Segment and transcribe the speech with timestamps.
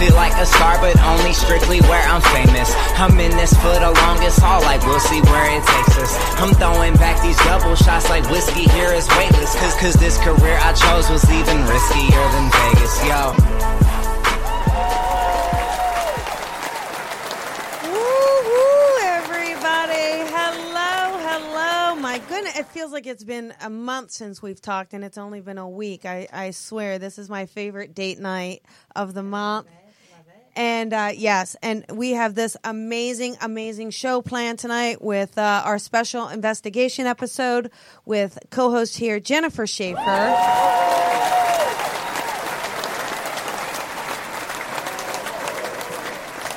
[0.00, 2.72] Feel like a star, but only strictly where I'm famous.
[2.96, 6.16] I'm in this for the longest haul, like we'll see where it takes us.
[6.40, 9.54] I'm throwing back these double shots like whiskey here is weightless.
[9.60, 13.20] Cause, cause this career I chose was even riskier than Vegas, yo.
[17.92, 20.24] Woo-hoo, everybody.
[20.32, 22.00] Hello, hello.
[22.00, 25.42] My goodness, it feels like it's been a month since we've talked, and it's only
[25.42, 26.06] been a week.
[26.06, 28.62] I, I swear, this is my favorite date night
[28.96, 29.66] of the month.
[30.60, 35.78] And uh, yes, and we have this amazing, amazing show planned tonight with uh, our
[35.78, 37.70] special investigation episode
[38.04, 40.02] with co host here, Jennifer Schaefer.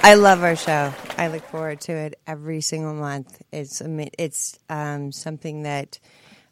[0.06, 0.94] I love our show.
[1.18, 3.42] I look forward to it every single month.
[3.54, 5.98] It's it's um, something that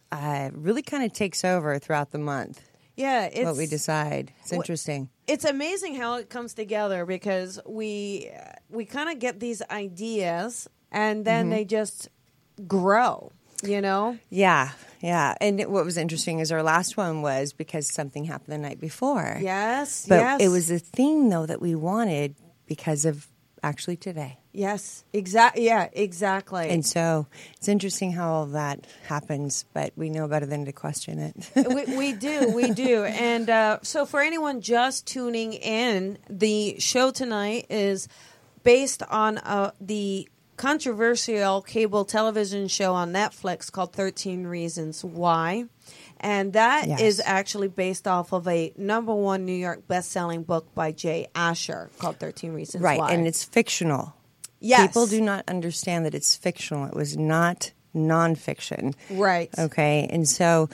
[0.10, 2.62] uh, really kind of takes over throughout the month.
[2.96, 4.32] Yeah, it's what we decide.
[4.40, 5.10] It's interesting.
[5.32, 8.30] It's amazing how it comes together because we
[8.70, 11.56] we kind of get these ideas and then Mm-hmm.
[11.56, 12.10] they just
[12.68, 13.32] grow
[13.64, 15.36] you know Yeah, yeah.
[15.40, 18.80] And it- what was interesting is our last one was because something happened the night
[18.80, 19.38] before.
[19.42, 22.36] yes but yes it was a theme though that we wanted
[22.68, 23.28] because of
[23.64, 24.38] actually today.
[24.54, 27.26] Yes exactly yeah exactly And so
[27.58, 31.36] it's interesting how all that happens, but we know better than to question it.
[31.56, 33.04] we, we do, we do.
[33.06, 38.08] And uh, so, for anyone just tuning in, the show tonight is
[38.64, 45.66] based on uh, the controversial cable television show on Netflix called 13 Reasons Why.
[46.20, 47.22] And that is Yes.
[47.26, 52.18] actually based off of a number one New York best-selling book by Jay Asher called
[52.20, 53.12] 13 Reasons right, Why.
[53.12, 54.14] and it's fictional.
[54.62, 54.88] Yes.
[54.88, 56.86] People do not understand that it's fictional.
[56.86, 58.94] It was not nonfiction.
[59.10, 59.50] Right.
[59.58, 60.08] Okay.
[60.10, 60.70] And so,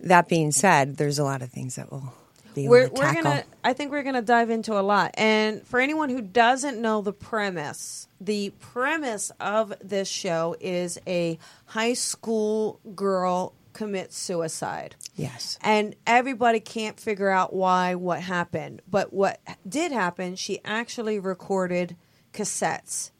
[0.00, 2.12] that being said, there's a lot of things that we'll
[2.54, 5.80] be we're, to we're gonna i think we're gonna dive into a lot and for
[5.80, 12.78] anyone who doesn't know the premise the premise of this show is a high school
[12.94, 15.58] girl commits suicide Yes.
[15.62, 21.96] and everybody can't figure out why what happened but what did happen she actually recorded
[22.32, 23.10] cassettes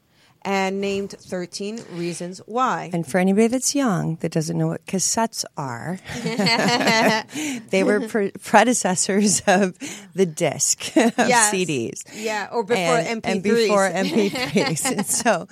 [0.45, 5.45] and named 13 reasons why And for anybody that's young that doesn't know what cassettes
[5.55, 5.99] are,
[7.69, 9.77] they were pre- predecessors of
[10.13, 11.53] the disc of Yes.
[11.53, 12.03] CDs.
[12.13, 14.85] yeah or before and, mp3s and before MP3s.
[14.97, 15.47] and so,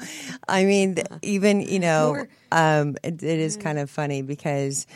[0.48, 4.88] I mean, even you know, um, it, it is kind of funny because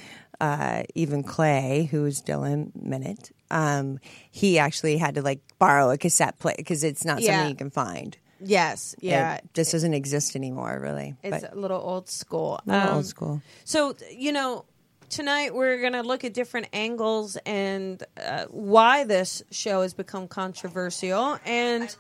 [0.42, 4.00] uh, even Clay, who's Dylan Minnette, um,
[4.32, 7.38] he actually had to like borrow a cassette player because it's not Yeah.
[7.38, 8.18] something you can find.
[8.46, 11.16] Yes yeah it just doesn't exist anymore, really.
[11.24, 13.42] it's but a little old school a little Um, old school.
[13.64, 14.66] So, you know,
[15.10, 20.28] tonight we're going to look at different angles and uh, why this show has become
[20.28, 21.38] controversial.
[21.46, 21.96] And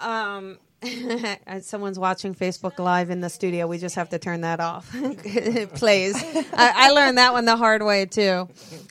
[0.00, 0.58] um,
[1.60, 3.66] someone's watching Facebook Live in the studio.
[3.66, 4.90] We just have to turn that off.
[5.74, 6.16] Please.
[6.52, 8.48] I, I learned that one the hard way too.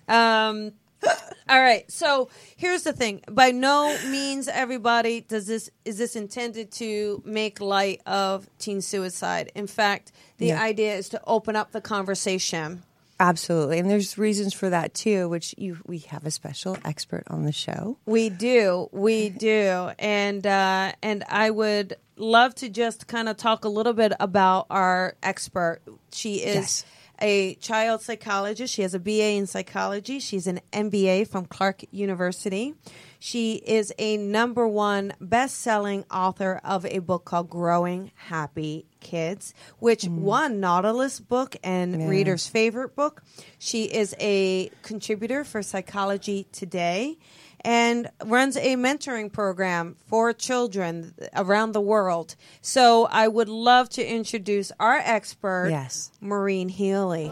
[0.08, 0.72] Um,
[1.50, 1.90] all right.
[1.92, 3.22] So here's the thing.
[3.30, 9.52] By no means, everybody, does this is this intended to make light of teen suicide.
[9.56, 10.62] In fact, the Yeah.
[10.62, 12.84] idea is to open up the conversation.
[13.20, 15.30] Absolutely, and there's reasons for that too.
[15.30, 17.98] Which you we have a special expert on the show.
[18.06, 23.66] We do, we do, and uh, and I would love to just kind of talk
[23.66, 25.82] a little bit about our expert.
[26.12, 26.86] She is Yes.
[27.22, 28.74] A child psychologist.
[28.74, 30.20] She has a BA in psychology.
[30.20, 32.74] She's an MBA from Clark University.
[33.20, 40.04] She is a number one best-selling author of a book called Growing Happy Kids, which
[40.04, 40.22] hmm.
[40.22, 43.24] won Nautilus book and readers' favorite book.
[43.60, 47.18] She is a contributor for Psychology Today
[47.66, 52.36] and runs a mentoring program for children around the world.
[52.62, 56.12] So I would love to introduce our expert, Yes.
[56.20, 57.26] Maureen Healy.
[57.26, 57.32] Yay!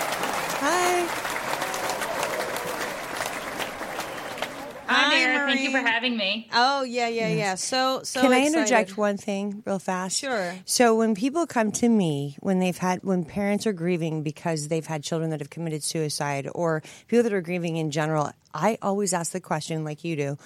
[5.55, 6.47] Thank you for having me.
[6.53, 7.55] Oh yeah, yeah, yeah.
[7.55, 8.21] So so.
[8.21, 10.17] Can I interject one thing real fast?
[10.19, 10.55] Sure.
[10.65, 14.85] So when people come to me when they've had when parents are grieving because they've
[14.85, 19.13] had children that have committed suicide or people that are grieving in general, I always
[19.13, 20.37] ask the question like you do.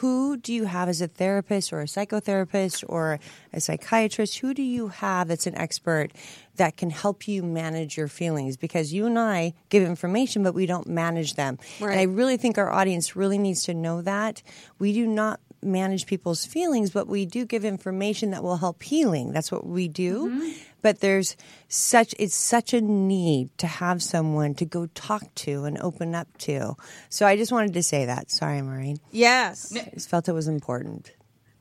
[0.00, 3.18] Who do you have as a therapist or a psychotherapist or
[3.52, 4.38] a psychiatrist?
[4.38, 6.12] Who do you have that's an expert
[6.56, 8.58] that can help you manage your feelings?
[8.58, 11.58] Because you and I give information, but we don't manage them.
[11.80, 14.42] And I really think our audience really needs to know that.
[14.78, 19.32] We do not manage people's feelings, but we do give information that will help healing.
[19.32, 20.28] That's what we do.
[20.28, 20.50] Mm-hmm.
[20.82, 21.36] But there's
[21.68, 26.28] such it's such a need to have someone to go talk to and open up
[26.38, 26.76] to.
[27.08, 28.30] So I just wanted to say that.
[28.30, 28.98] Sorry, Maureen.
[29.10, 29.74] Yes.
[29.76, 31.10] I just felt it was important.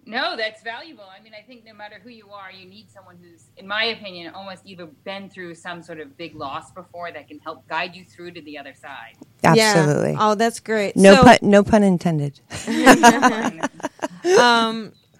[0.07, 1.03] No, that's valuable.
[1.03, 3.85] I mean, I think no matter who you are, you need someone who's, in my
[3.85, 7.95] opinion, almost either been through some sort of big loss before that can help guide
[7.95, 9.15] you through to the other side.
[9.43, 10.11] Absolutely.
[10.11, 10.17] Yeah.
[10.19, 10.95] Oh, that's great.
[10.95, 12.39] No so, pun no pun intended.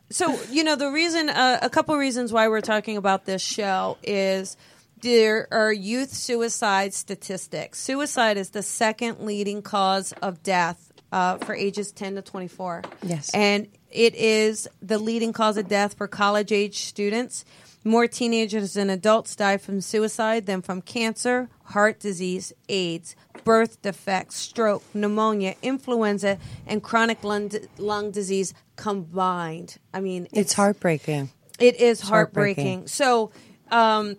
[0.10, 3.98] so you know the reason uh, a couple reasons why we're talking about this show
[4.04, 4.56] is
[5.02, 11.56] there are youth suicide statistics suicide is the second leading cause of death uh, for
[11.56, 13.30] ages 10 to 24 Yes.
[13.34, 17.46] and it is the leading cause of death for college age students
[17.86, 24.38] more teenagers and adults die from suicide than from cancer, heart disease, AIDS, birth defects,
[24.38, 29.78] stroke, pneumonia, influenza, and chronic lung, lung disease combined.
[29.94, 31.30] I mean, It's heartbreaking.
[31.60, 32.66] it is heartbreaking.
[32.66, 32.88] heartbreaking.
[32.88, 33.32] So,
[33.70, 34.18] um,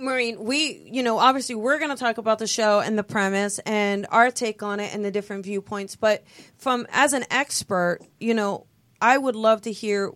[0.00, 3.58] Maureen, we, you know, obviously we're going to talk about the show and the premise
[3.60, 5.94] and our take on it and the different viewpoints.
[5.94, 6.24] But
[6.56, 8.66] from as an expert, you know,
[9.00, 10.12] I would love to hear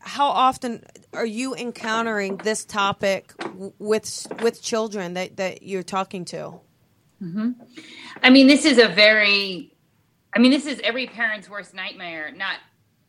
[0.00, 3.32] how often are you encountering this topic
[3.78, 6.60] with with children that that you're talking to?
[7.22, 7.52] Mm-hmm.
[8.22, 9.72] I mean, this is a very,
[10.34, 12.30] I mean, this is every parent's worst nightmare.
[12.36, 12.56] Not,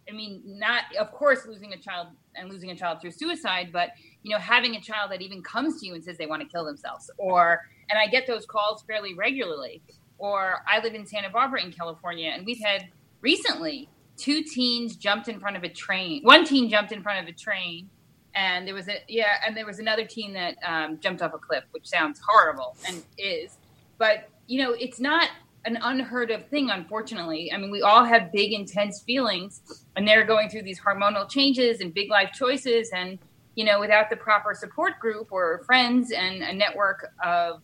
[0.10, 3.90] I mean, not, of course, losing a child and losing a child through suicide, but,
[4.24, 6.48] you know, having a child that even comes to you and says they want to
[6.48, 7.12] kill themselves.
[7.18, 9.82] Or, and I get those calls fairly regularly.
[10.18, 12.88] Or I live in Santa Barbara in California, and we've had
[13.22, 16.24] recently two teens jumped in front of a train.
[16.24, 17.90] One teen jumped in front of a train.
[18.36, 21.40] And there was a yeah, and there was another teen that um, jumped off a
[21.40, 23.58] cliff, which sounds horrible and is
[23.98, 25.30] but you know it's not
[25.66, 29.62] an unheard of thing unfortunately i mean we all have big intense feelings
[29.96, 33.20] and they're going through these hormonal changes and big life choices and
[33.56, 37.62] you know without the proper support group or friends and a network of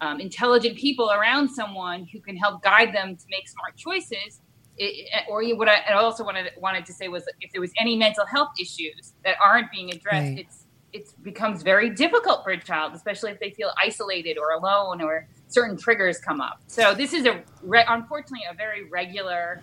[0.00, 4.40] um, intelligent people around someone who can help guide them to make smart choices
[4.76, 8.26] it, or what I also wanted wanted to say was if there was any mental
[8.26, 10.38] health issues that aren't being addressed, Right.
[10.40, 15.00] it's it becomes very difficult for a child, especially if they feel isolated or alone
[15.02, 16.60] or certain triggers come up.
[16.68, 19.60] So this is a re- unfortunately a very regular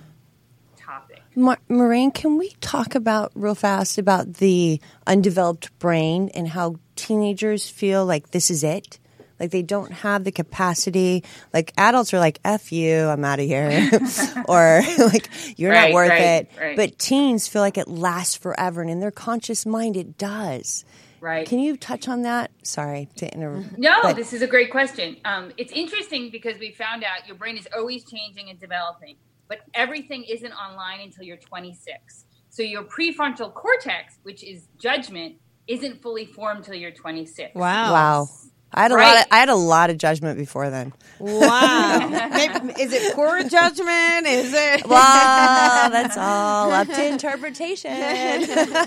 [0.76, 1.22] topic.
[1.36, 7.70] Ma- Maureen, can we talk about real fast about the undeveloped brain and how teenagers
[7.70, 9.00] feel like this is it?
[9.42, 11.24] Like they don't have the capacity.
[11.52, 13.90] Like adults are like, "F you, I'm out of here,"
[14.48, 16.76] or like, "You're not worth right, it." right.
[16.76, 20.86] But teens feel like it lasts forever, and in their conscious mind, it does.
[21.20, 21.48] Right.
[21.48, 22.52] Can you touch on that?
[22.62, 23.80] Sorry to interrupt.
[23.80, 25.18] No, but- this is a great question.
[25.26, 29.16] Um, it's interesting because we found out your brain is always changing and developing,
[29.48, 32.26] but everything isn't online until you're 26.
[32.50, 35.38] So your prefrontal cortex, which is judgment,
[35.68, 37.56] isn't fully formed till you're 26.
[37.56, 37.92] Wow.
[37.92, 38.28] Wow.
[38.74, 39.18] I had a lot.
[39.18, 40.94] Of, I had a lot of judgment before then.
[41.20, 42.30] Wow.
[42.32, 44.28] Maybe, is it poor judgment?
[44.28, 44.88] Is it?
[44.88, 47.92] Well, that's all up to interpretation.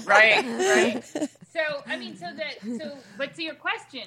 [0.06, 1.04] right, right.
[1.52, 4.04] So, I mean, so that, so, but to your question,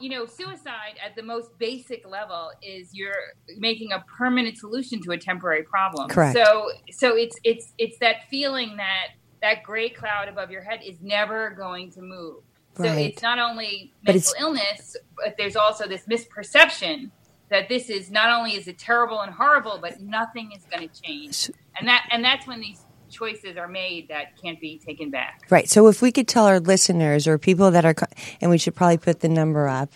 [0.00, 3.12] you know, suicide at the most basic level is you're
[3.58, 6.08] making a permanent solution to a temporary problem.
[6.08, 6.36] Correct.
[6.36, 9.08] So, so it's it's it's that feeling that
[9.42, 12.42] that gray cloud above your head is never going to move.
[12.76, 13.10] So Right.
[13.12, 17.10] it's not only mental illness, but there's also this misperception
[17.50, 21.02] that this is not only is it terrible and horrible, but nothing is going to
[21.02, 21.50] change.
[21.78, 25.42] And that and that's when these choices are made that can't be taken back.
[25.50, 25.68] Right.
[25.68, 27.94] So if we could tell our listeners or people that are,
[28.40, 29.92] and we should probably put the number up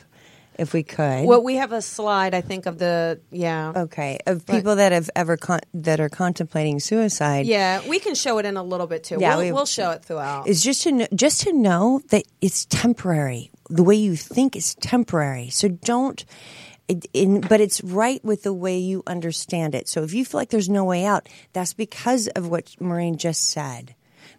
[0.59, 1.27] if we could.
[1.27, 3.73] Well, we have a slide, I think, of the yeah.
[3.77, 7.47] okay, of people that have ever con- that are contemplating suicide.
[7.47, 9.19] Yeah, we can show it in a little bit too.
[9.21, 10.47] Yeah, we'll, we- we'll show it throughout.
[10.47, 13.51] Is just to know, just to know that it's temporary.
[13.71, 15.51] The way you think is temporary.
[15.51, 16.25] So don't.
[16.87, 19.89] It, in, but it's right with the way you understand it.
[19.89, 23.49] So if you feel like there's no way out, that's because of what Maureen just
[23.49, 23.95] said.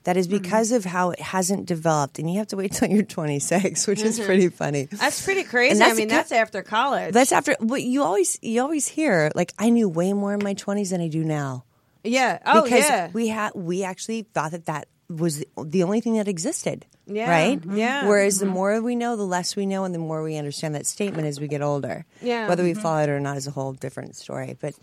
[0.05, 0.37] That is mm-hmm.
[0.37, 4.01] because of how it hasn't developed, and you have to wait till you're 26, which
[4.01, 4.25] is mm-hmm.
[4.25, 4.85] pretty funny.
[4.85, 5.79] That's pretty crazy.
[5.79, 7.13] That's I mean, the that's after college.
[7.13, 9.31] That's after what you always you always hear.
[9.35, 11.65] Like I knew way more in my twenties than I do now.
[12.03, 12.39] Yeah.
[12.45, 13.09] Oh, because yeah.
[13.13, 16.85] we had we actually thought that that was the, the only thing that existed.
[17.07, 17.29] Yeah.
[17.29, 17.59] Right.
[17.59, 17.77] Mm-hmm.
[17.77, 18.07] Yeah.
[18.07, 20.85] Whereas the more we know, the less we know, and the more we understand that
[20.85, 22.05] statement as we get older.
[22.21, 22.47] Yeah.
[22.47, 22.81] Whether we Mhm.
[22.81, 24.57] follow it or not is a whole different story.
[24.59, 24.75] But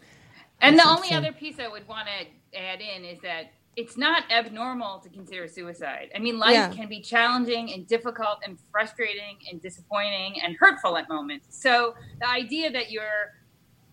[0.60, 4.30] And the only other piece I would want to add in is that it's not
[4.30, 6.10] abnormal to consider suicide.
[6.14, 6.68] I mean, life Yeah.
[6.68, 11.46] can be challenging and difficult and frustrating and disappointing and hurtful at moments.
[11.58, 13.32] So the idea that you're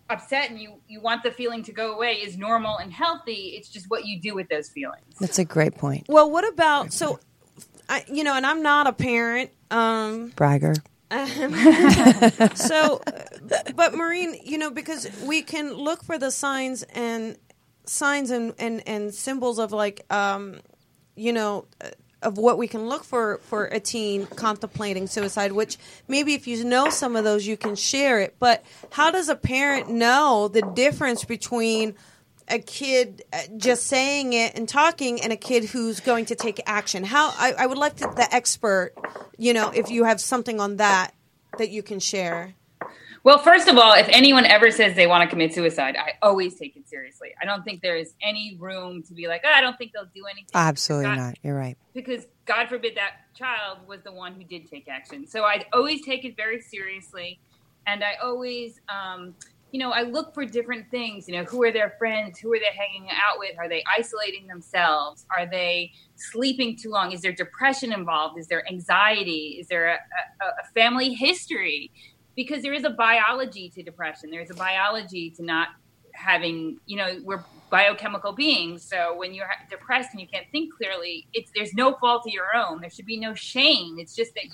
[0.10, 3.54] upset and you, you want the feeling to go away is normal and healthy.
[3.56, 5.06] It's just what you do with those feelings.
[5.20, 6.06] that's a great point.
[6.10, 7.20] Well, what about so?
[7.88, 9.52] I, you know, and I'm not a parent.
[9.72, 10.74] Um, Bragger.
[12.56, 13.02] so,
[13.76, 17.38] but Maureen, you know, because we can look for the signs and
[17.90, 20.60] signs and and and symbols of like, um,
[21.16, 21.66] you know.
[22.22, 25.78] Of what we can look for for a teen contemplating suicide, which
[26.10, 28.36] maybe if you know some of those, you can share it.
[28.40, 31.96] But how does a parent know the difference between
[32.50, 36.60] a kid uh, just saying it and talking and a kid who's going to take
[36.66, 37.06] action?
[37.06, 38.96] How I, I would like to, the expert,
[39.38, 41.14] you know, if you have something on that
[41.58, 42.54] that you can share.
[43.24, 46.56] Well, first of all, if anyone ever says they want to commit suicide, I always
[46.56, 47.30] take it seriously.
[47.42, 50.06] I don't think there is any room to be like, oh, I don't think they'll
[50.16, 50.50] do anything.
[50.54, 51.36] Absolutely God- not.
[51.44, 51.78] You're right.
[51.94, 55.28] because God forbid that child was the one who did take action.
[55.28, 57.40] So I always take it very seriously,
[57.86, 59.36] and I always, um,
[59.72, 61.28] you know, I look for different things.
[61.28, 62.40] You know, who are their friends?
[62.40, 63.52] Who are they hanging out with?
[63.60, 65.26] Are they isolating themselves?
[65.38, 67.12] Are they sleeping too long?
[67.12, 68.40] Is there depression involved?
[68.40, 69.58] Is there anxiety?
[69.60, 71.92] Is there a, a, a family history?
[72.40, 74.30] Because there is a biology to depression.
[74.32, 75.68] There's a biology to not
[76.14, 78.82] having, you know, we're biochemical beings.
[78.82, 82.56] So when you're depressed and you can't think clearly, it's there's no fault of your
[82.56, 82.80] own.
[82.80, 83.98] There should be no shame.
[84.00, 84.52] It's just that you,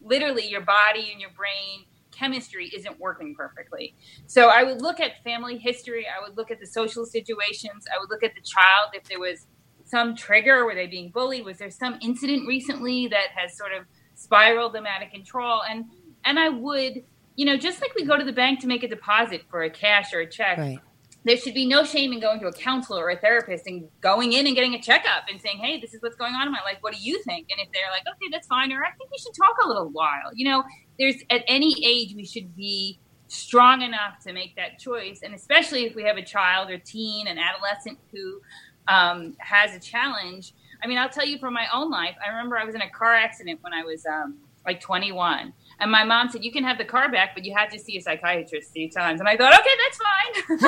[0.00, 3.94] literally your body and your brain chemistry isn't working perfectly.
[4.26, 6.06] So I would look at family history.
[6.06, 7.84] I would look at the social situations.
[7.94, 9.46] I would look at the child if there was
[9.84, 10.64] some trigger.
[10.64, 11.44] Were they being bullied?
[11.44, 13.84] Was there some incident recently that has sort of
[14.14, 15.60] spiraled them out of control?
[15.68, 15.84] And
[16.24, 17.02] and I would,
[17.40, 19.70] you know, just like we go to the bank to make a deposit for a
[19.70, 20.78] cash or a check, Right.
[21.24, 24.34] there should be no shame in going to a counselor or a therapist and going
[24.34, 26.60] in and getting a checkup and saying, "Hey, this is what's going on in my
[26.60, 26.76] life.
[26.82, 29.16] What do you think?" And if they're like, "Okay, that's fine," or "I think we
[29.16, 30.62] should talk a little while," you know,
[30.98, 35.86] there's at any age we should be strong enough to make that choice, and especially
[35.86, 38.38] if we have a child or teen, an adolescent who
[38.86, 40.52] um, has a challenge.
[40.82, 42.16] I mean, I'll tell you from my own life.
[42.22, 45.54] I remember I was in a car accident when I was um, like 21.
[45.80, 47.96] And my mom said, You can have the car back, but you have to see
[47.96, 49.20] a psychiatrist three times.
[49.20, 50.66] And I thought, Okay, that's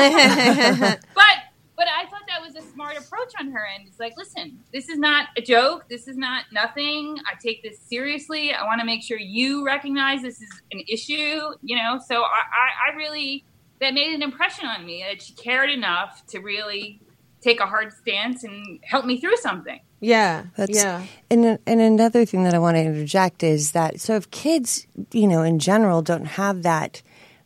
[0.80, 0.98] fine.
[1.14, 1.36] but
[1.76, 3.88] but I thought that was a smart approach on her end.
[3.88, 5.88] It's like, listen, this is not a joke.
[5.88, 7.18] This is not nothing.
[7.26, 8.52] I take this seriously.
[8.52, 11.98] I want to make sure you recognize this is an issue, you know?
[12.06, 13.44] So I, I, I really,
[13.80, 17.00] that made an impression on me that she cared enough to really
[17.40, 19.80] take a hard stance and help me through something.
[20.02, 20.44] Yeah.
[20.56, 21.06] That's, yeah.
[21.30, 25.28] And and another thing that I want to interject is that so if kids, you
[25.28, 27.00] know, in general, don't have that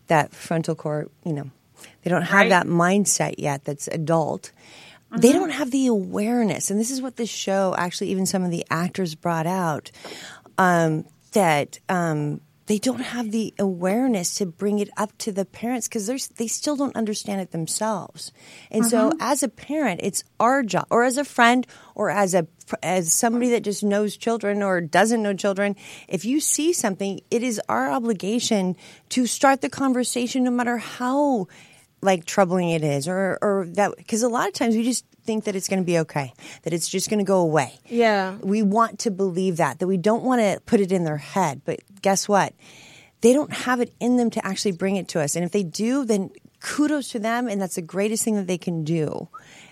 [0.09, 1.51] that frontal core, you know,
[2.03, 2.51] they don't have Right.
[2.51, 4.51] that mindset yet that's adult.
[5.19, 8.51] They don't have the awareness, and this is what this show actually, even some of
[8.51, 9.91] the actors brought out
[10.59, 15.89] um, that um, they don't have the awareness to bring it up to the parents
[15.89, 18.33] because they still don't understand it themselves.
[18.71, 19.17] And so, uh-huh.
[19.21, 22.47] as a parent, it's our job, or as a friend, or as a
[22.83, 25.77] as somebody that just knows children or doesn't know children.
[26.09, 28.77] If you see something, it is our obligation
[29.11, 31.47] to start the conversation, no matter how
[32.03, 35.45] like troubling it is, or or that because a lot of times we just think
[35.45, 38.37] that it's going to be okay, that it's just going to go away Yeah.
[38.43, 41.63] we want to believe that that we don't want to put it in their head
[41.65, 42.55] but guess what
[43.23, 45.63] they don't have it in them to actually bring it to us and if they
[45.63, 46.31] do then
[46.61, 49.29] kudos to them and that's the greatest thing that they can do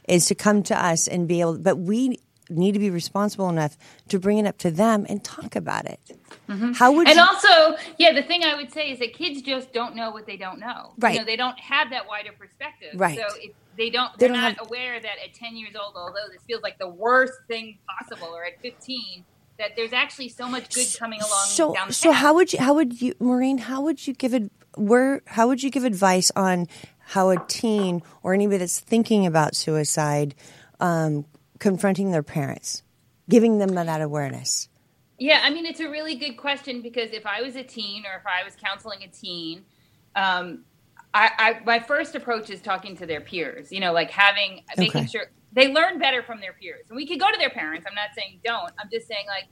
[0.08, 2.18] is to come to us and be able but we
[2.50, 3.76] need to be responsible enough
[4.08, 6.00] to bring it up to them and talk about it
[6.49, 6.73] mm-hmm.
[6.73, 9.73] how would And you also, yeah, the thing I would say is that kids just
[9.73, 10.92] don't know what they don't know.
[10.99, 11.14] Right.
[11.14, 12.90] You know, they don't have that wider perspective.
[12.94, 13.16] Right.
[13.18, 15.94] So if they don't, They they're don't not have- aware that at 10 years old,
[15.96, 19.24] although this feels like the worst thing possible, or at 15,
[19.58, 22.58] that there's actually so much good coming along so down the so how would you
[22.58, 26.32] how would you maureen how would you give it where how would you give advice
[26.34, 26.66] on
[26.98, 30.34] how a teen or anybody that's thinking about suicide
[30.80, 31.24] um,
[31.60, 32.82] confronting their parents
[33.28, 34.68] giving them that awareness?
[35.20, 38.18] Yeah, I mean, it's a really good question because if I was a teen or
[38.18, 39.64] if I was counseling a teen,
[40.16, 40.64] um,
[41.14, 43.73] I, I my first approach is talking to their peers.
[43.73, 45.09] You know, like having making Okay.
[45.09, 46.87] sure they learn better from their peers.
[46.90, 47.87] And we could go to their parents.
[47.88, 48.73] I'm not saying don't.
[48.80, 49.44] I'm just saying like,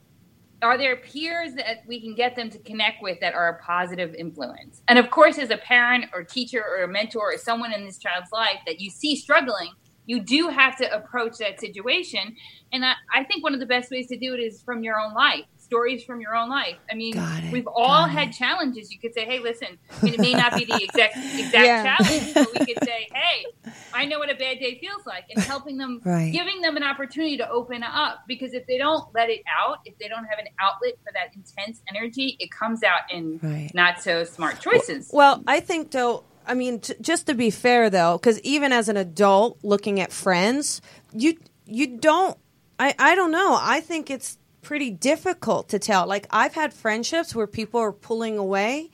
[0.61, 4.13] are there peers that we can get them to connect with that are a positive
[4.15, 4.81] influence?
[4.87, 7.97] And of course, as a parent or teacher or a mentor or someone in this
[7.99, 9.71] child's life that you see struggling,
[10.05, 12.35] you do have to approach that situation.
[12.73, 14.99] And I, I think one of the best ways to do it is from your
[14.99, 16.77] own life stories from your own life.
[16.91, 17.19] I mean,
[17.51, 18.33] we've all had it.
[18.33, 18.91] challenges.
[18.91, 21.97] You could say, "Hey, listen, I mean, it may not be the exact exact yeah.
[21.97, 23.45] challenge, but we could say, "Hey,
[23.93, 26.31] I know what a bad day feels like," and helping them, right.
[26.31, 28.19] giving them an opportunity to open up.
[28.27, 31.35] Because if they don't let it out, if they don't have an outlet for that
[31.35, 33.71] intense energy, it comes out in right.
[33.73, 35.09] not so smart choices.
[35.11, 36.23] Well, I think though.
[36.45, 40.11] I mean, t- just to be fair though, because even as an adult looking at
[40.11, 40.81] friends,
[41.13, 42.37] you you don't.
[42.77, 43.57] I I don't know.
[43.59, 46.07] I think it's pretty difficult to tell.
[46.07, 48.89] Like I've had friendships where people are pulling away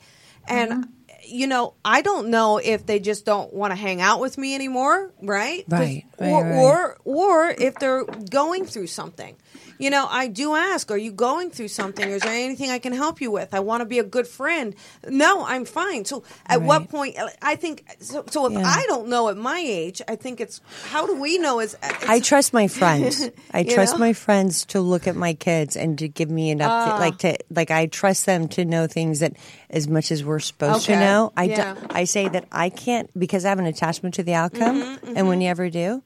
[0.46, 0.90] and mm-hmm.
[1.24, 4.54] you know, I don't know if they just don't want to hang out with me
[4.54, 5.64] anymore, right?
[5.68, 6.04] Right.
[6.18, 6.58] right or, right.
[6.58, 9.36] or or if they're going through something
[9.80, 12.06] you know, I do ask, are you going through something?
[12.06, 13.54] Is there anything I can help you with?
[13.54, 14.74] I want to be a good friend.
[15.08, 16.04] No, I'm fine.
[16.04, 16.66] So at right.
[16.66, 18.62] what point, I think, so, so if yeah.
[18.62, 20.60] I don't know at my age, I think it's,
[20.90, 23.30] how do we know is, I trust my friends.
[23.52, 24.00] I trust know?
[24.00, 27.38] my friends to look at my kids and to give me enough, uh, like to,
[27.48, 29.32] like I trust them to know things that
[29.70, 30.94] as much as we're supposed okay.
[30.94, 31.32] to know.
[31.38, 31.74] I, yeah.
[31.74, 34.82] do, I say that I can't because I have an attachment to the outcome.
[34.82, 35.16] Mm-hmm, mm-hmm.
[35.16, 36.02] And when you ever do,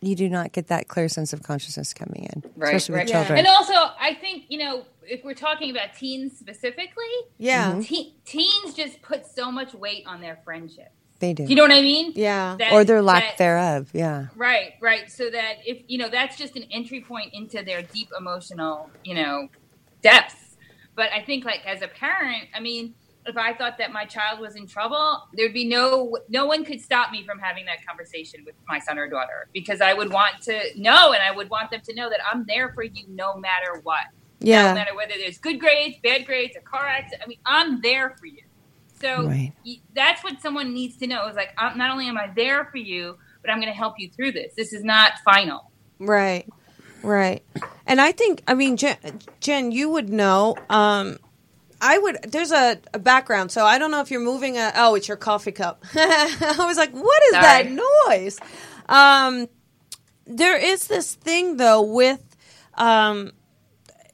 [0.00, 3.04] you do not get that clear sense of consciousness coming in, right, especially right.
[3.04, 3.38] with children.
[3.38, 7.04] And also, I think you know, if we're talking about teens specifically,
[7.38, 7.80] yeah, mm-hmm.
[7.80, 10.92] te- teens just put so much weight on their friendship.
[11.18, 11.44] They do.
[11.44, 11.50] do.
[11.50, 12.12] You know what I mean?
[12.14, 12.56] Yeah.
[12.58, 13.90] That, or their lack that, thereof.
[13.94, 14.26] Yeah.
[14.36, 14.74] Right.
[14.80, 15.10] Right.
[15.10, 19.14] So that if you know, that's just an entry point into their deep emotional, you
[19.14, 19.48] know,
[20.02, 20.56] depths.
[20.94, 22.94] But I think, like as a parent, I mean
[23.26, 26.80] if I thought that my child was in trouble, there'd be no no one could
[26.80, 30.40] stop me from having that conversation with my son or daughter because I would want
[30.42, 33.36] to know and I would want them to know that I'm there for you no
[33.36, 34.06] matter what.
[34.40, 34.68] Yeah.
[34.68, 37.22] No matter whether there's good grades, bad grades, a car accident.
[37.24, 38.42] I mean, I'm there for you.
[39.00, 39.52] So right.
[39.94, 42.78] that's what someone needs to know is like, I'm, not only am I there for
[42.78, 44.54] you, but I'm going to help you through this.
[44.56, 45.70] This is not final.
[45.98, 46.46] Right.
[47.02, 47.42] Right.
[47.86, 48.96] And I think, I mean, Jen,
[49.40, 50.56] Jen you would know.
[50.70, 51.18] Um,
[51.80, 52.18] I would.
[52.28, 54.72] There's a, a, background, so I don't know if you're moving a.
[54.74, 55.84] Oh, it's your coffee cup.
[55.94, 57.42] I was like, what is Sorry.
[57.42, 58.38] that noise?
[58.88, 59.48] Um,
[60.26, 62.36] there is this thing though with
[62.74, 63.32] um,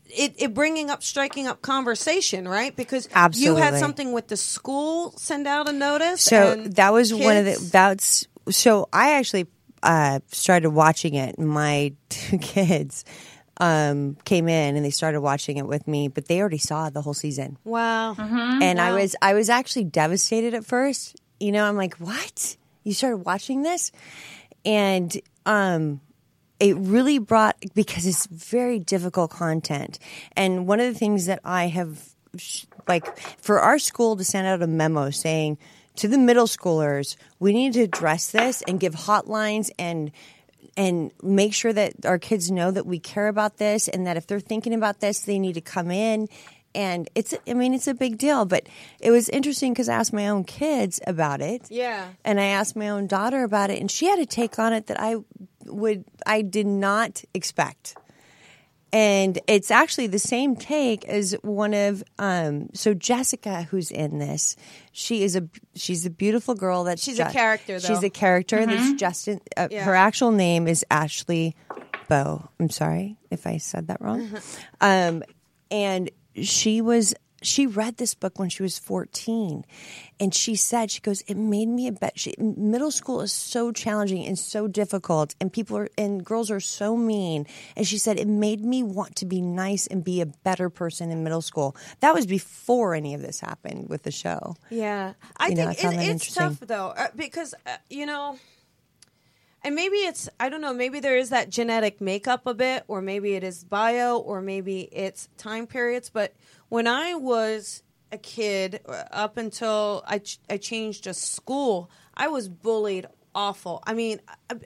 [0.06, 2.74] it, it bringing up striking up conversation, right?
[2.74, 3.60] Because Absolutely.
[3.60, 6.22] you had something with the school send out a notice.
[6.22, 7.24] So that was kids.
[7.24, 7.68] one of the.
[7.72, 9.46] That's so I actually
[9.82, 11.38] uh, started watching it.
[11.38, 13.04] My two kids
[13.58, 17.02] um, came in and they started watching it with me, but they already saw the
[17.02, 17.58] whole season.
[17.64, 18.14] Wow.
[18.14, 18.62] Mm-hmm.
[18.62, 18.86] And wow.
[18.86, 21.16] I was I was actually devastated at first.
[21.38, 22.56] You know, I'm like, "What?
[22.84, 23.92] You started watching this?"
[24.64, 26.00] And um
[26.60, 29.98] it really brought because it's very difficult content.
[30.36, 32.14] And one of the things that I have
[32.86, 35.58] like for our school to send out a memo saying
[35.96, 40.10] to the middle schoolers, we need to address this and give hotlines and
[40.76, 44.26] and make sure that our kids know that we care about this and that if
[44.26, 46.28] they're thinking about this, they need to come in.
[46.74, 48.66] And it's, I mean, it's a big deal, but
[48.98, 51.70] it was interesting because I asked my own kids about it.
[51.70, 52.08] Yeah.
[52.24, 54.86] And I asked my own daughter about it, and she had a take on it
[54.86, 55.16] that I
[55.66, 57.96] would, I did not expect
[58.92, 64.54] and it's actually the same take as one of um, so Jessica, who's in this.
[64.92, 66.84] She is a she's a beautiful girl.
[66.84, 67.78] That she's a character.
[67.78, 67.88] Though.
[67.88, 68.70] She's a character mm-hmm.
[68.70, 69.40] that's Justin.
[69.56, 69.84] Uh, yeah.
[69.84, 71.56] Her actual name is Ashley
[72.08, 72.48] Bow.
[72.60, 74.28] I'm sorry if I said that wrong.
[74.28, 75.16] Mm-hmm.
[75.16, 75.22] Um,
[75.70, 79.64] and she was she read this book when she was 14
[80.20, 83.72] and she said she goes it made me a bet she, middle school is so
[83.72, 88.18] challenging and so difficult and people are and girls are so mean and she said
[88.18, 91.76] it made me want to be nice and be a better person in middle school.
[92.00, 94.56] That was before any of this happened with the show.
[94.70, 95.14] Yeah.
[95.36, 98.38] I you think know, I it, it's tough though uh, because uh, you know
[99.64, 103.00] and maybe it's I don't know, maybe there is that genetic makeup a bit, or
[103.00, 106.10] maybe it is bio, or maybe it's time periods.
[106.10, 106.34] But
[106.68, 112.28] when I was a kid, uh, up until I ch- I changed a school, I
[112.28, 113.82] was bullied awful.
[113.86, 114.20] I mean,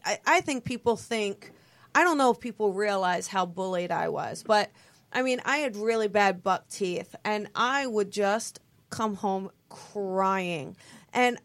[0.05, 1.53] I, I think people think
[1.95, 4.71] I don't know if people realize how bullied I was, but
[5.13, 10.77] I mean, I had really bad buck teeth, and I would just come home crying.
[11.13, 11.39] And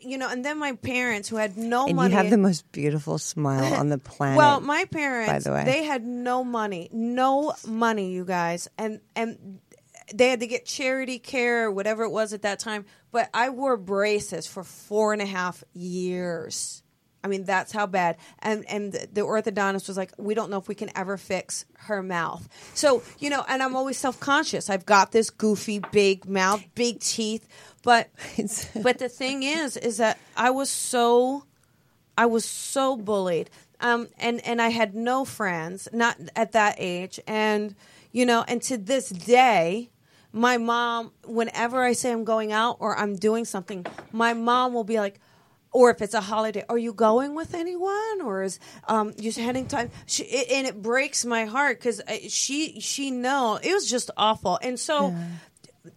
[0.00, 2.10] you know, and then my parents who had no and money.
[2.10, 4.38] You have the most beautiful smile on the planet.
[4.38, 9.00] well, my parents, by the way, they had no money, no money, you guys, and
[9.16, 9.60] and
[10.14, 12.84] they had to get charity care or whatever it was at that time.
[13.10, 16.82] But I wore braces for four and a half years.
[17.24, 18.16] I mean, that's how bad.
[18.40, 22.02] And and the orthodontist was like, "We don't know if we can ever fix her
[22.02, 24.70] mouth." So you know, and I'm always self conscious.
[24.70, 27.48] I've got this goofy big mouth, big teeth,
[27.82, 28.08] but
[28.82, 31.44] but the thing is, is that I was so
[32.16, 33.50] I was so bullied.
[33.80, 37.74] um, and and I had no friends, not at that age, and
[38.12, 39.90] you know, and to this day,
[40.32, 44.84] my mom, whenever I say I'm going out or I'm doing something, my mom will
[44.84, 45.20] be like,
[45.78, 49.68] or if it's a holiday, are you going with anyone, or is um, you heading
[49.68, 49.92] time?
[50.06, 54.58] She, it, and it breaks my heart because she she know it was just awful,
[54.60, 55.10] and so.
[55.10, 55.26] Yeah.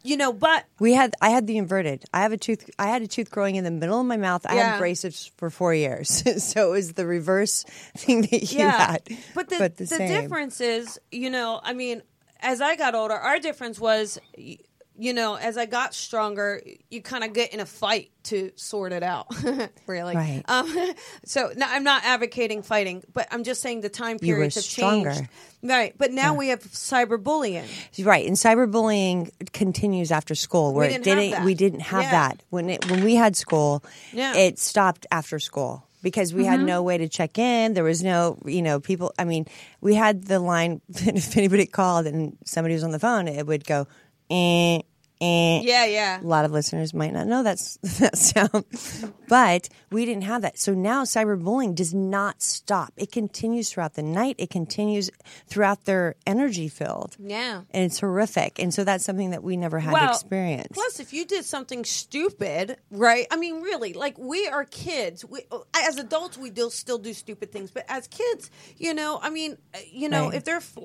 [0.03, 2.05] You know, but we had I had the inverted.
[2.13, 2.69] I have a tooth.
[2.79, 4.45] I had a tooth growing in the middle of my mouth.
[4.45, 4.71] I yeah.
[4.71, 7.63] had braces for four years, so it was the reverse
[7.97, 8.91] thing that you yeah.
[8.91, 9.01] had.
[9.35, 12.03] But the, but the, the difference is, you know, I mean,
[12.39, 14.17] as I got older, our difference was
[15.01, 16.61] you know, as I got stronger,
[16.91, 19.25] you kind of get in a fight to sort it out.
[19.87, 20.43] really, right?
[20.47, 20.71] Um,
[21.25, 25.11] so now I'm not advocating fighting, but I'm just saying the time periods have stronger.
[25.11, 25.29] changed.
[25.63, 26.37] Right, but now yeah.
[26.37, 27.67] we have cyberbullying.
[28.05, 30.75] Right, and cyberbullying continues after school.
[30.75, 32.11] Where we didn't it didn't, have we didn't have yeah.
[32.11, 33.83] that when it when we had school.
[34.13, 34.35] Yeah.
[34.35, 36.51] it stopped after school because we mm-hmm.
[36.51, 37.73] had no way to check in.
[37.73, 39.13] There was no, you know, people.
[39.17, 39.47] I mean,
[39.81, 43.65] we had the line if anybody called and somebody was on the phone, it would
[43.65, 43.87] go,
[44.29, 44.81] eh,
[45.21, 45.61] Eh.
[45.63, 46.19] Yeah, yeah.
[46.19, 48.65] A lot of listeners might not know that's that sound,
[49.29, 50.57] but we didn't have that.
[50.57, 52.91] So now cyberbullying does not stop.
[52.97, 54.35] It continues throughout the night.
[54.39, 55.11] It continues
[55.45, 57.15] throughout their energy field.
[57.19, 58.57] Yeah, and it's horrific.
[58.57, 60.69] And so that's something that we never had well, experience.
[60.73, 63.27] Plus, if you did something stupid, right?
[63.29, 65.23] I mean, really, like we are kids.
[65.23, 65.41] We,
[65.75, 69.57] as adults, we do still do stupid things, but as kids, you know, I mean,
[69.75, 70.33] uh, you know, right.
[70.33, 70.77] if their f-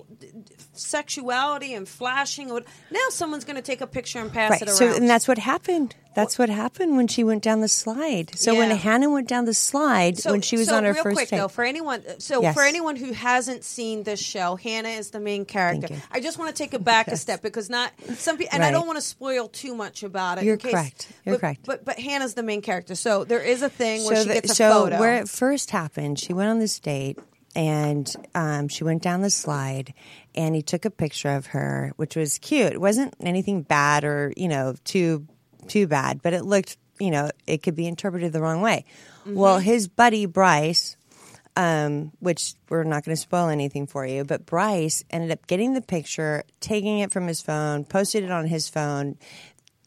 [0.74, 4.62] sexuality and flashing, now someone's going to take a picture and pass right.
[4.62, 4.76] it around.
[4.76, 5.94] So, and that's what happened.
[6.16, 8.38] That's what happened when she went down the slide.
[8.38, 8.60] So yeah.
[8.60, 11.14] when Hannah went down the slide so, when she was so on her real first
[11.14, 12.54] quick, though, for anyone, so yes.
[12.54, 15.94] for anyone who hasn't seen this show, Hannah is the main character.
[16.10, 17.16] I just want to take it back yes.
[17.16, 18.68] a step because not some people, and right.
[18.68, 20.44] I don't want to spoil too much about it.
[20.44, 21.12] You're case, correct.
[21.26, 21.60] You're but, correct.
[21.66, 22.94] But but Hannah's the main character.
[22.94, 24.98] So there is a thing where so she gets a so photo.
[24.98, 27.18] where it first happened, she went on this date
[27.56, 29.94] and um, she went down the slide
[30.34, 32.74] and he took a picture of her which was cute.
[32.74, 35.26] It wasn't anything bad or you know too
[35.66, 38.84] too bad but it looked you know it could be interpreted the wrong way.
[39.20, 39.34] Mm-hmm.
[39.34, 40.96] well his buddy bryce
[41.58, 45.72] um, which we're not going to spoil anything for you but bryce ended up getting
[45.72, 49.16] the picture taking it from his phone posted it on his phone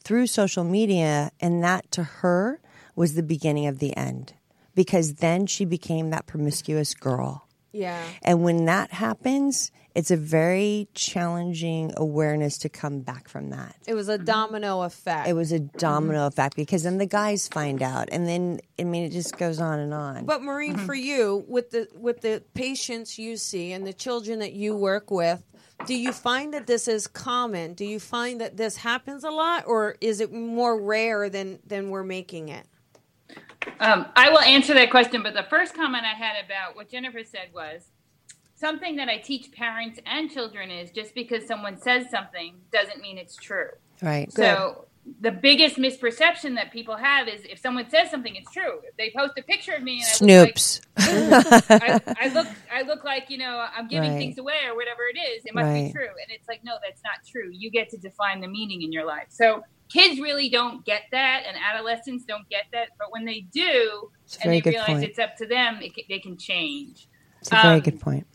[0.03, 2.59] through social media and that to her
[2.95, 4.33] was the beginning of the end
[4.73, 8.03] because then she became that promiscuous girl yeah.
[8.23, 13.75] And when that happens, it's a very challenging awareness to come back from that.
[13.87, 15.27] It was a domino effect.
[15.27, 19.03] It was a domino effect because then the guys find out, and then I mean
[19.03, 20.25] it just goes on and on.
[20.25, 20.85] But Maureen, mm-hmm.
[20.85, 25.11] for you, with the with the patients you see and the children that you work
[25.11, 25.43] with,
[25.85, 27.73] do you find that this is common?
[27.73, 31.89] Do you find that this happens a lot, or is it more rare than than
[31.89, 32.65] we're making it?
[33.79, 37.23] Um, I will answer that question, but the first comment I had about what Jennifer
[37.23, 37.83] said was
[38.55, 43.17] something that I teach parents and children is just because someone says something doesn't mean
[43.17, 43.69] it's true.
[44.01, 44.31] Right.
[44.31, 44.85] So
[45.21, 48.79] the biggest misperception that people have is if someone says something, it's true.
[48.83, 50.81] If they post a picture of me and Snoops.
[50.97, 51.71] I look like,
[52.07, 54.17] I, I, look, I look like you know I'm giving right.
[54.17, 55.87] things away or whatever it is, it must right.
[55.87, 56.07] be true.
[56.07, 57.49] And it's like, no, that's not true.
[57.51, 59.27] You get to define the meaning in your life.
[59.29, 64.09] So kids really don't get that and adolescents don't get that but when they do
[64.43, 65.03] and they realize point.
[65.03, 67.09] it's up to them it, they can change.
[67.41, 68.27] It's a very um, good point.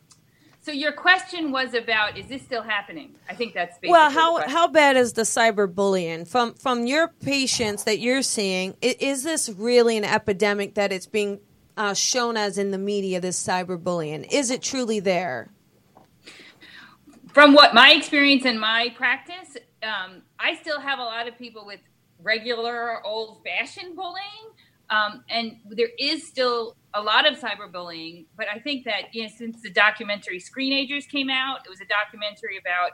[0.60, 3.14] so your question was about is this still happening?
[3.28, 6.26] I think that's well how how bad is the cyberbullying?
[6.26, 11.40] From from your patients that you're seeing is this really an epidemic that it's being
[11.76, 14.26] uh, shown as in the media this cyberbullying?
[14.32, 15.50] Is it truly there?
[17.32, 21.64] From what my experience in my practice um, I still have a lot of people
[21.66, 21.80] with
[22.22, 24.50] regular old fashioned bullying.
[24.90, 29.30] Um, and there is still a lot of cyberbullying, but I think that you know,
[29.34, 32.92] since the documentary Screenagers came out, it was a documentary about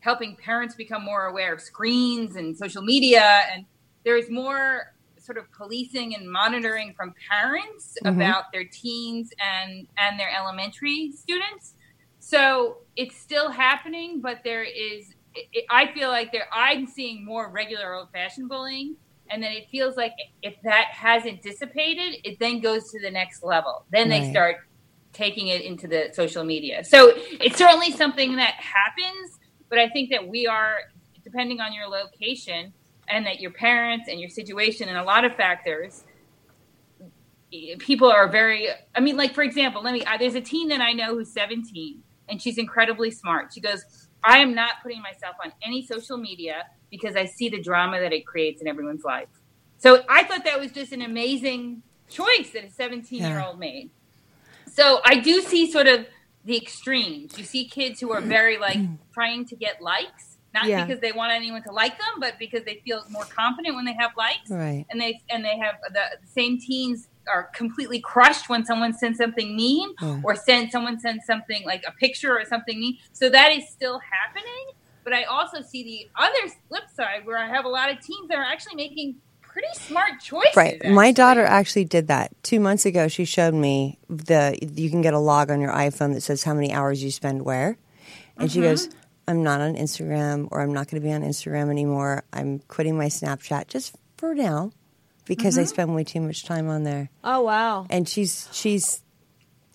[0.00, 3.66] helping parents become more aware of screens and social media, and
[4.04, 8.18] there's more sort of policing and monitoring from parents mm-hmm.
[8.18, 11.74] about their teens and and their elementary students.
[12.20, 17.50] So it's still happening, but there is it, I feel like there I'm seeing more
[17.50, 18.96] regular old fashioned bullying,
[19.30, 20.12] and then it feels like
[20.42, 23.84] if that hasn't dissipated, it then goes to the next level.
[23.90, 24.22] Then right.
[24.22, 24.56] they start
[25.12, 26.84] taking it into the social media.
[26.84, 29.38] So it's certainly something that happens,
[29.68, 30.76] but I think that we are
[31.24, 32.72] depending on your location
[33.08, 36.04] and that your parents and your situation and a lot of factors
[37.78, 40.92] people are very i mean like for example let me there's a teen that i
[40.92, 45.52] know who's 17 and she's incredibly smart she goes I am not putting myself on
[45.62, 49.28] any social media because I see the drama that it creates in everyone's life.
[49.78, 53.90] So I thought that was just an amazing choice that a 17 year old made.
[54.66, 56.06] So I do see sort of
[56.44, 57.38] the extremes.
[57.38, 58.78] You see kids who are very like
[59.12, 60.84] trying to get likes, not Yeah.
[60.84, 63.92] because they want anyone to like them, but because they feel more confident when they
[63.94, 64.50] have likes.
[64.50, 64.86] Right.
[64.90, 69.18] And they and they have the, the same teens are completely crushed when someone sends
[69.18, 70.20] something mean oh.
[70.24, 72.98] or send someone sends something like a picture or something mean.
[73.12, 74.74] So that is still happening.
[75.04, 78.28] But I also see the other flip side where I have a lot of teens
[78.28, 80.54] that are actually making pretty smart choices.
[80.54, 80.84] Right.
[80.84, 82.30] My daughter actually did that.
[82.42, 86.14] Two months ago, she showed me the, you can get a log on your iPhone
[86.14, 87.78] that says how many hours you spend where.
[88.36, 88.68] And she mm-hmm.
[88.68, 88.90] goes,
[89.26, 92.24] I'm not on Instagram or I'm not going to be on Instagram anymore.
[92.32, 94.72] I'm quitting my Snapchat just for now
[95.28, 95.68] because I mm-hmm.
[95.68, 97.10] spend way too much time on there.
[97.22, 97.86] Oh wow.
[97.88, 99.02] And she's, she's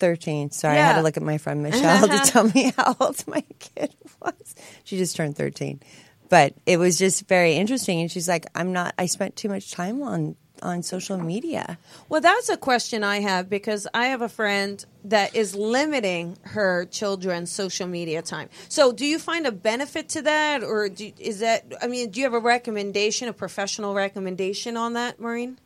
[0.00, 0.50] 13.
[0.50, 3.42] Sorry, I had to look at my friend Michelle to tell me how old my
[3.58, 4.54] kid was.
[4.84, 5.80] She just turned 13.
[6.28, 8.00] But it was just very interesting.
[8.00, 11.78] And she's like, I'm not, I spent too much time on, on social media.
[12.08, 16.86] Well, that's a question I have because I have a friend that is limiting her
[16.86, 18.48] children's social media time.
[18.68, 21.72] So, do you find a benefit to that, or do, is that?
[21.82, 25.58] I mean, do you have a recommendation, a professional recommendation on that, Maureen?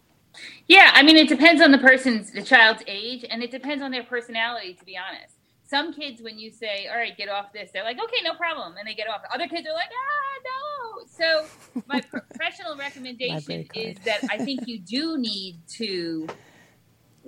[0.67, 3.91] Yeah, I mean, it depends on the person's, the child's age, and it depends on
[3.91, 5.35] their personality, to be honest.
[5.67, 8.75] Some kids, when you say, all right, get off this, they're like, okay, no problem.
[8.79, 9.21] And they get off.
[9.33, 11.05] Other kids are like, ah, no.
[11.07, 13.71] So, my professional recommendation card.
[13.75, 16.27] is that I think you do need to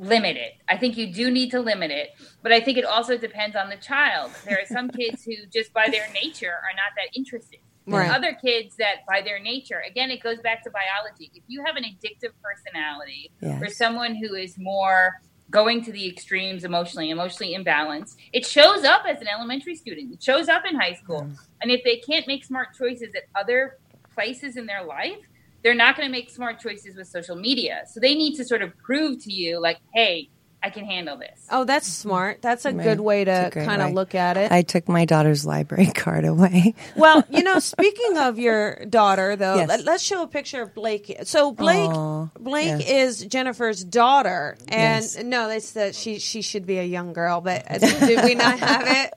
[0.00, 0.54] limit it.
[0.68, 2.10] I think you do need to limit it,
[2.42, 4.32] but I think it also depends on the child.
[4.46, 7.60] There are some kids who, just by their nature, are not that interested.
[7.86, 8.08] Right.
[8.08, 11.32] other kids that, by their nature, again, it goes back to biology.
[11.34, 16.62] If you have an addictive personality or someone who is more going to the extremes
[16.62, 20.12] emotionally, emotionally imbalanced, it shows up as an elementary student.
[20.12, 21.28] It shows up in high school.
[21.62, 23.78] And if they can't make smart choices at other
[24.14, 25.18] places in their life,
[25.62, 27.82] they're not going to make smart choices with social media.
[27.86, 30.28] So they need to sort of prove to you, like, hey,
[30.62, 31.46] I can handle this.
[31.50, 32.42] Oh, that's smart.
[32.42, 32.82] That's a Right.
[32.84, 34.52] good way to kind of look at it.
[34.52, 36.74] I took my daughter's library card away.
[36.96, 39.68] Well, you know, speaking of your daughter, though, Yes.
[39.68, 41.16] let, us show a picture of Blake.
[41.24, 42.96] So Blake, Aw, Blake yeah.
[43.04, 45.22] is Jennifer's daughter, and Yes.
[45.22, 48.84] no, it's that she she should be a young girl, but did we not have
[48.86, 49.14] it?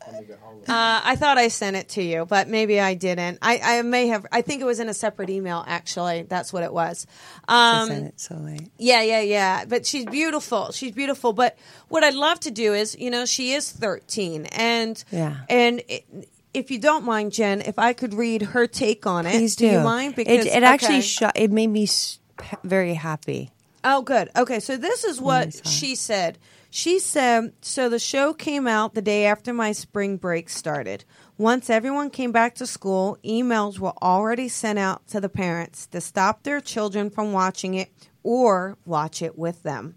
[0.65, 3.39] Uh, I thought I sent it to you, but maybe I didn't.
[3.41, 4.25] I, I may have.
[4.31, 5.61] I think it was in a separate email.
[5.67, 7.05] Actually, that's what it was.
[7.49, 8.69] I Um, sent it so late.
[8.77, 9.65] yeah, yeah, yeah.
[9.65, 10.71] But she's beautiful.
[10.71, 11.32] She's beautiful.
[11.33, 11.57] But
[11.89, 14.45] what I'd love to do is, you know, she is 13.
[14.47, 15.37] And, Yeah.
[15.49, 16.05] and it,
[16.53, 19.31] if you don't mind, Jen, if I could read her take on it.
[19.31, 19.67] Please do.
[19.67, 20.15] you mind?
[20.17, 20.63] it, it okay.
[20.63, 21.87] actually sho- it made me
[22.63, 23.51] very happy.
[23.83, 24.29] Oh, good.
[24.35, 26.37] Okay, so this is what she said.
[26.69, 31.05] She said, so the show came out the day after my spring break started.
[31.37, 35.99] Once everyone came back to school, emails were already sent out to the parents to
[36.01, 37.91] stop their children from watching it
[38.23, 39.95] or watch it with them.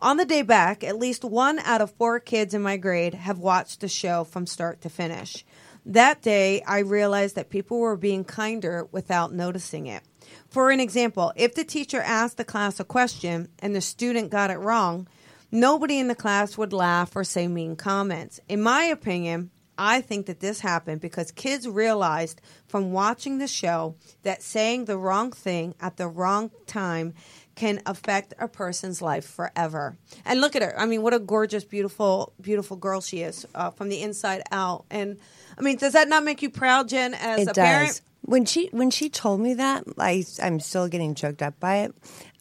[0.00, 3.38] On the day back, at least one out of four kids in my grade have
[3.38, 5.44] watched the show from start to finish.
[5.84, 10.04] That day, I realized that people were being kinder without noticing it.
[10.48, 14.50] For an example, if the teacher asked the class a question and the student got
[14.50, 15.08] it wrong,
[15.50, 18.38] nobody in the class would laugh or say mean comments.
[18.48, 23.94] In my opinion, I think that this happened because kids realized from watching the show
[24.24, 27.14] that saying the wrong thing at the wrong time
[27.58, 29.96] can affect a person's life forever.
[30.24, 30.78] And look at her.
[30.78, 34.84] I mean, what a gorgeous, beautiful, beautiful girl she is uh, from the inside out.
[34.90, 35.18] And
[35.58, 37.56] I mean, does that not make you proud, Jen, as it a does.
[37.56, 38.00] parent?
[38.22, 41.94] When she when she told me that, I I'm still getting choked up by it.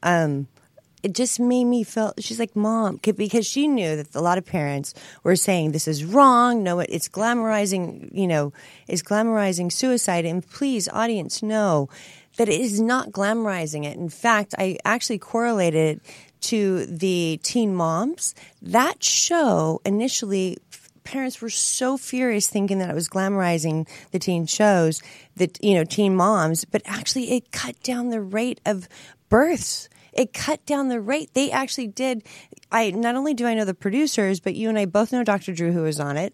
[0.04, 0.48] Um,
[1.04, 2.14] it just made me feel.
[2.20, 6.04] She's like, "Mom," because she knew that a lot of parents were saying this is
[6.04, 6.64] wrong.
[6.64, 8.10] No, it- it's glamorizing.
[8.12, 8.52] You know,
[8.88, 10.26] it's glamorizing suicide.
[10.26, 11.88] And please, audience, know
[12.38, 13.98] that it is not glamorizing it.
[13.98, 16.02] In fact, I actually correlated
[16.42, 18.36] to the teen moms.
[18.62, 20.58] That show initially
[21.04, 25.02] parents were so furious thinking that it was glamorizing the teen shows
[25.38, 28.90] that you know teen moms but actually it cut down the rate of
[29.30, 32.24] births it cut down the rate they actually did
[32.74, 35.54] i not only do i know the producers but you and i both know dr
[35.54, 36.34] drew who was on it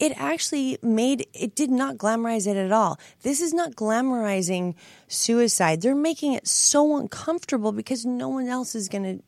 [0.00, 4.74] it actually made it did not glamorize it at all this is not glamorizing
[5.06, 9.22] suicide they're making it so uncomfortable because no one else is going to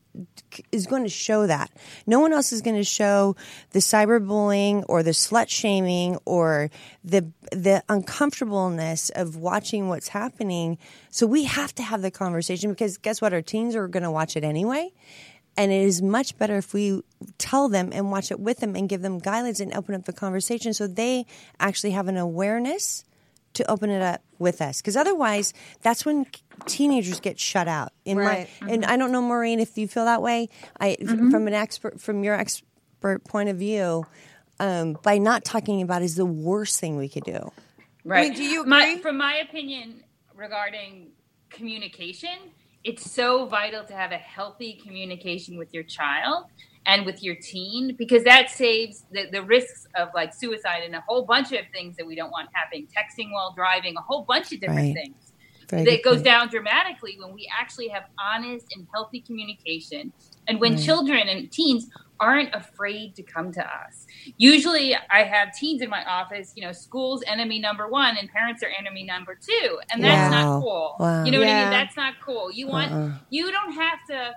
[0.71, 1.71] is going to show that.
[2.07, 3.37] No one else is going to show
[3.71, 6.71] the cyberbullying or the slut shaming or
[7.03, 10.79] the the uncomfortableness of watching what's happening.
[11.11, 13.33] So we have to have the conversation because guess what?
[13.33, 14.91] Our teens are going to watch it anyway.
[15.57, 17.03] And it is much better if we
[17.39, 20.13] tell them and watch it with them and give them guidelines and open up the
[20.13, 21.27] conversation so they
[21.61, 23.05] actually have an awareness
[23.55, 26.25] to open it up with us because otherwise that's when
[26.67, 28.49] teenagers get shut out in Right.
[28.63, 30.49] my and i don't know maureen if you feel that way
[30.81, 34.07] i from an expert from your expert point of view
[34.61, 37.51] um, by not talking about is the worst thing we could do.
[38.05, 38.27] Right.
[38.27, 40.05] I mean, do you My, from my opinion
[40.37, 41.09] regarding
[41.51, 42.31] communication,
[42.85, 46.45] it's so vital to have a healthy communication with your child
[46.87, 51.03] and with your teen because that saves the, the risks of like suicide and a
[51.07, 54.53] whole bunch of things that we don't want happening, texting while driving, a whole bunch
[54.53, 54.95] of different Right.
[54.95, 55.17] things.
[55.71, 56.25] Very that goes point.
[56.27, 60.13] down dramatically when we actually have honest and healthy communication
[60.49, 61.87] and when children and teens
[62.21, 64.05] aren't afraid to come to us
[64.37, 68.63] usually i have teens in my office you know school's enemy number one and parents
[68.63, 70.31] are enemy number two and that's Wow.
[70.31, 71.25] not cool Wow.
[71.25, 73.13] you know what i mean that's not cool you want Uh-uh.
[73.31, 74.33] you don't have to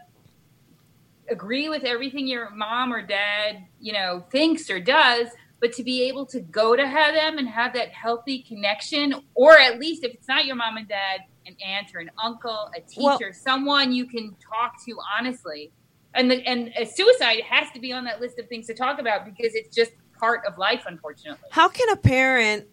[1.29, 5.27] agree with everything your mom or dad you know thinks or does
[5.61, 9.57] but to be able to go to have them and have that healthy connection or
[9.57, 12.81] at least if it's not your mom and dad an aunt or an uncle a
[12.97, 15.71] Well- teacher someone you can talk to honestly
[16.13, 18.99] and the, and uh, suicide has to be on that list of things to talk
[18.99, 22.67] about because it's just part of life unfortunately How can a parent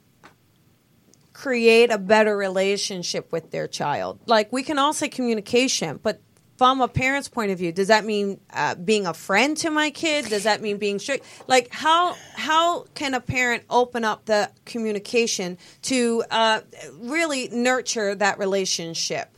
[1.33, 4.21] create a better relationship with their child?
[4.27, 6.21] Like we can all say communication, but
[6.62, 9.90] from a parent's point of view, does that mean uh, being a friend to my
[9.90, 10.27] kid?
[10.27, 11.27] Does that mean being strict?
[11.48, 16.61] Like how how can a parent open up the communication to uh,
[17.01, 19.37] really nurture that relationship?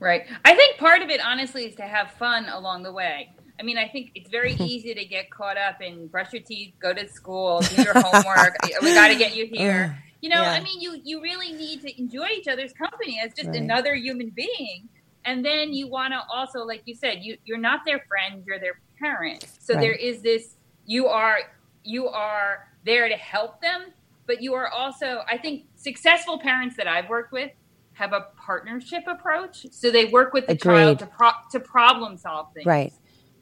[0.00, 0.26] Right.
[0.44, 3.30] I think part of it, honestly, is to have fun along the way.
[3.60, 6.74] I mean, I think it's very easy to get caught up in brush your teeth,
[6.80, 8.56] go to school, do your homework.
[8.82, 10.02] we got to get you here.
[10.20, 10.50] You know, Yeah.
[10.50, 13.60] I mean, you you really need to enjoy each other's company as just Right.
[13.60, 14.88] another human being.
[15.24, 18.58] And then you want to also, like you said, you you're not their friend, you're
[18.58, 19.44] their parent.
[19.60, 19.80] So Right.
[19.80, 20.56] there is this.
[20.86, 21.38] You are
[21.84, 23.92] you are there to help them,
[24.26, 27.50] but you are also, I think, successful parents that I've worked with
[27.92, 29.66] have a partnership approach.
[29.72, 32.66] So they work with the child to pro- to problem solve things.
[32.66, 32.92] Right.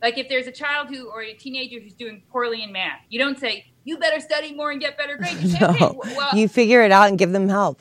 [0.03, 3.19] Like if there's a child who or a teenager who's doing poorly in math, you
[3.19, 5.43] don't say you better study more and get better grades.
[5.53, 7.81] You No, w- well, you figure it out and give them help.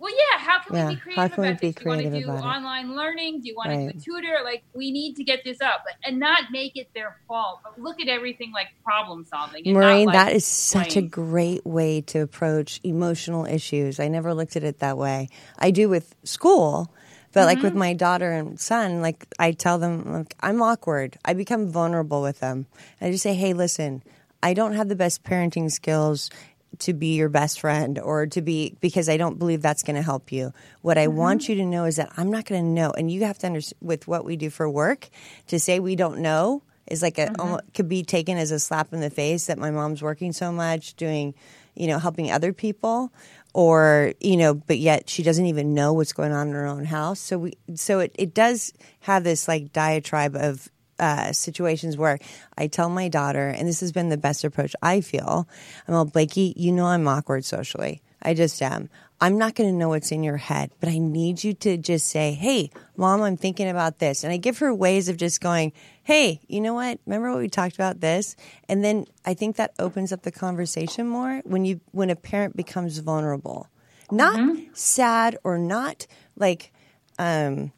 [0.00, 0.40] Well, yeah.
[0.40, 1.76] How can Yeah, we be how creative can we about be this?
[1.76, 2.44] Do you want to do about it?
[2.46, 3.42] online learning?
[3.42, 3.86] Do you want to Right.
[3.92, 4.38] do a tutor?
[4.44, 8.00] Like we need to get this up and not make it their fault, but look
[8.00, 9.64] at everything like problem solving.
[9.64, 14.00] Maureen, like that is such a great way to approach emotional issues.
[14.00, 15.28] I never looked at it that way.
[15.58, 16.92] I do with school,
[17.32, 17.64] but like Mm-hmm.
[17.64, 21.18] with my daughter and son, like I tell them, like, I'm awkward.
[21.24, 22.66] I become vulnerable with them.
[23.00, 24.02] I just say, hey, listen,
[24.42, 26.30] I don't have the best parenting skills
[26.78, 30.02] to be your best friend or to be because I don't believe that's going to
[30.02, 30.52] help you.
[30.82, 31.52] What I want Mm-hmm.
[31.52, 33.78] you to know is that I'm not going to know, and you have to understand
[33.82, 35.08] with what we do for work
[35.48, 37.56] to say we don't know is like a Mm-hmm.
[37.74, 40.94] could be taken as a slap in the face that my mom's working so much
[40.94, 41.34] doing
[41.74, 43.12] you know helping other people
[43.54, 46.84] or you know but yet she doesn't even know what's going on in her own
[46.84, 50.68] house so we so it, it does have this like diatribe of
[51.00, 52.18] uh, situations where
[52.56, 55.48] I tell my daughter, and this has been the best approach I feel.
[55.88, 58.02] I'm all Blakey, you know I'm awkward socially.
[58.22, 58.90] I just am.
[59.22, 62.06] I'm not going to know what's in your head, but I need you to just
[62.08, 65.72] say, "Hey, mom, I'm thinking about this," and I give her ways of just going,
[66.04, 67.00] "Hey, you know what?
[67.06, 68.36] Remember what we talked about this?"
[68.68, 72.56] And then I think that opens up the conversation more when you when a parent
[72.56, 73.68] becomes vulnerable,
[74.12, 74.38] not
[74.74, 76.72] sad or not like.
[77.18, 77.72] um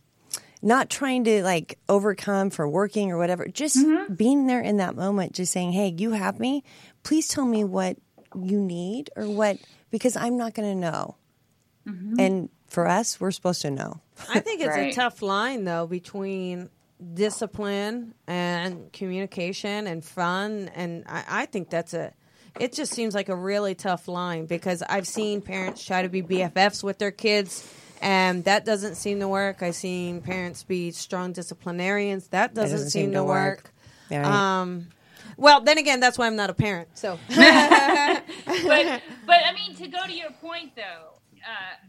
[0.63, 4.15] not trying to like overcome for working or whatever, just mm-hmm.
[4.15, 6.63] being there in that moment, just saying, Hey, you have me.
[7.03, 7.97] Please tell me what
[8.35, 9.59] you need or what,
[9.91, 11.17] because I'm not going to know.
[11.87, 12.21] Mm-hmm.
[12.21, 14.01] And for us, we're supposed to know.
[14.29, 16.71] I think it's a tough line though between
[17.15, 22.13] discipline and communication and fun and I, I think that's a
[22.61, 26.23] it just seems like a really tough line because I've seen parents try to be
[26.23, 27.69] BFFs with their kids
[28.03, 29.63] and that doesn't seem to work.
[29.63, 32.29] I've seen parents be strong disciplinarians.
[32.29, 33.73] That doesn't, seem, to work.
[34.11, 34.25] Right.
[34.25, 34.89] Um,
[35.37, 36.89] well, then again, that's why I'm not a parent.
[36.95, 37.37] So but
[38.47, 41.89] but I mean to go to your point though, uh,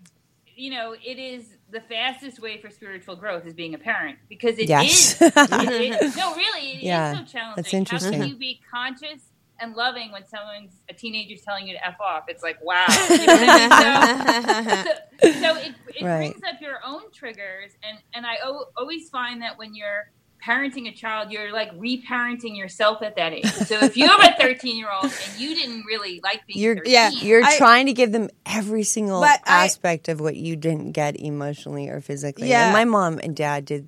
[0.56, 4.58] you know, it is the fastest way for spiritual growth is being a parent because
[4.60, 4.70] it is.
[4.70, 5.22] Yes.
[5.22, 7.54] it is- no, really, it is Yeah, so challenging.
[7.56, 8.14] that's interesting.
[8.14, 8.20] How interesting.
[8.22, 9.33] can you be conscious
[9.64, 12.26] and loving when someone's a teenager's telling you to f off?
[12.28, 12.86] It's like wow.
[13.10, 14.84] You know I
[15.22, 15.32] mean?
[15.32, 16.32] so, so, so it, it Right.
[16.32, 20.12] brings up your own triggers, and and I o- always find that when you're
[20.46, 23.46] parenting a child, you're like reparenting yourself at that age.
[23.46, 26.76] So if you have a 13 year old and you didn't really like being You're,
[26.76, 30.36] 13, yeah, you're I- trying to give them every single But I- aspect of what
[30.36, 32.50] you didn't get emotionally or physically.
[32.50, 32.66] Yeah.
[32.66, 33.88] And my mom and dad did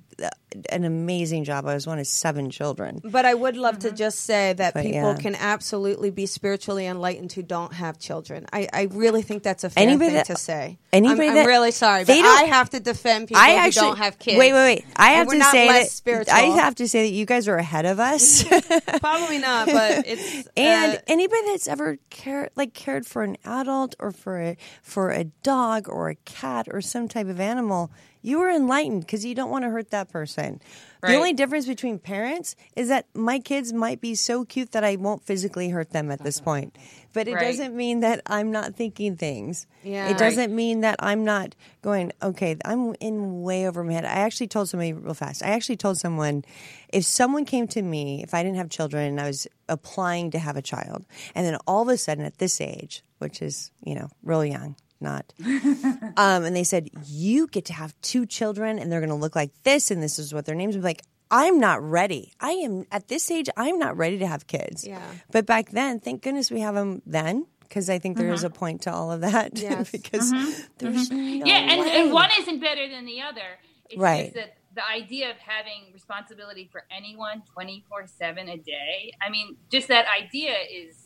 [0.70, 1.66] an amazing job.
[1.66, 3.00] I was one of seven children.
[3.04, 5.16] But I would love to just say that But, people yeah.
[5.16, 8.46] can absolutely be spiritually enlightened who don't have children.
[8.52, 10.78] I, I really think that's a fair Anybody thing that- to say.
[10.92, 13.98] anybody I'm, that- I'm really sorry, but I have to defend people I who don't
[13.98, 14.38] have kids.
[14.38, 14.84] Wait, wait, wait!
[14.96, 16.34] I have we're to not say less that spiritual.
[16.34, 18.44] I have to say that you guys are ahead of us.
[19.00, 23.94] Probably not, but it's and uh, anybody that's ever cared like cared for an adult
[23.98, 27.90] or for a for a dog or a cat or some type of animal
[28.26, 30.60] you were enlightened because you don't want to hurt that person.
[31.02, 34.96] The only difference between parents is that my kids might be so cute that i
[34.96, 36.76] won't physically hurt them at this point.
[37.12, 37.44] But it Right.
[37.46, 39.68] doesn't mean that i'm not thinking things.
[39.84, 40.10] Yeah.
[40.10, 44.04] it doesn't mean that i'm not going okay i'm in way over my head.
[44.04, 45.44] I actually told somebody real fast.
[45.44, 46.44] I actually told someone
[46.92, 50.40] if someone came to me if i didn't have children and i was applying to
[50.40, 51.04] have a child.
[51.36, 54.74] And then all of a sudden at this age which is you know real young
[55.00, 59.16] not um, and they said you get to have two children and they're going to
[59.16, 62.32] look like this and this is what their names would be like i'm not ready
[62.40, 65.02] i am at this age i'm not ready to have kids Yeah.
[65.30, 68.46] but back then thank goodness we have them then because i think there is mm-hmm.
[68.46, 69.90] a point to all of that Yes.
[69.90, 70.62] because mm-hmm.
[70.78, 71.38] there's mm-hmm.
[71.40, 72.02] no yeah, and, way.
[72.02, 73.58] and one isn't better than the other.
[73.90, 74.24] It's Right.
[74.24, 79.56] just that the idea of having responsibility for anyone 24 7 a day, I mean,
[79.70, 81.05] just that idea is a little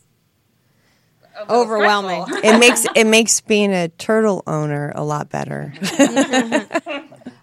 [1.49, 2.25] Overwhelming.
[2.43, 5.73] it makes it makes being a turtle owner a lot better.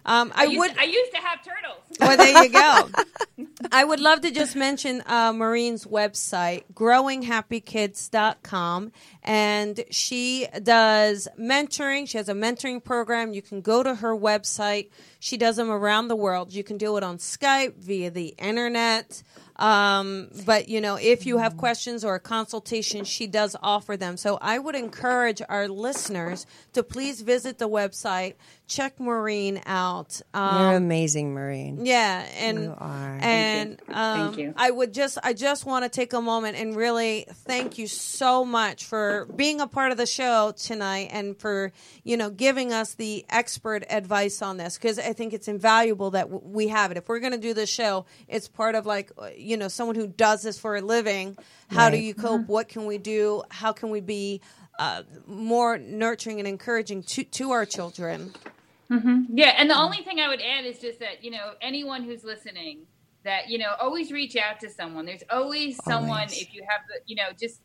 [0.06, 1.78] um, I I used, would I used to have turtles.
[2.00, 2.88] Well, there you go.
[3.72, 8.92] I would love to just mention uh, Maureen's website, growinghappykids.com.
[9.22, 12.08] And she does mentoring.
[12.08, 13.32] She has a mentoring program.
[13.32, 14.90] You can go to her website.
[15.18, 16.52] She does them around the world.
[16.52, 19.22] You can do it on Skype, via the internet.
[19.58, 24.16] Um, but, you know, if you have questions or a consultation, she does offer them.
[24.16, 28.34] So I would encourage our listeners to please visit the website,
[28.68, 30.20] check Maureen out.
[30.34, 31.84] Um, You're amazing, Maureen.
[31.84, 33.18] yeah, and You are.
[33.20, 34.54] and um, Thank you.
[34.56, 38.44] I would just I just want to take a moment and really thank you so
[38.44, 41.72] much for being a part of the show tonight and for
[42.04, 46.30] you know giving us the expert advice on this because I think it's invaluable that
[46.30, 46.96] w- we have it.
[46.98, 49.96] If we're going to do this show, it's part of like uh, you know someone
[49.96, 51.36] who does this for a living.
[51.70, 52.46] How do you cope?
[52.46, 53.42] What can we do?
[53.50, 54.40] How can we be
[54.78, 58.32] uh, more nurturing and encouraging to to our children?
[58.90, 59.36] Mm-hmm.
[59.36, 62.24] Yeah, and the only thing I would add is just that you know anyone who's
[62.24, 62.86] listening,
[63.24, 65.04] that you know always reach out to someone.
[65.04, 66.40] There's always someone Always.
[66.42, 67.60] if you have the you know just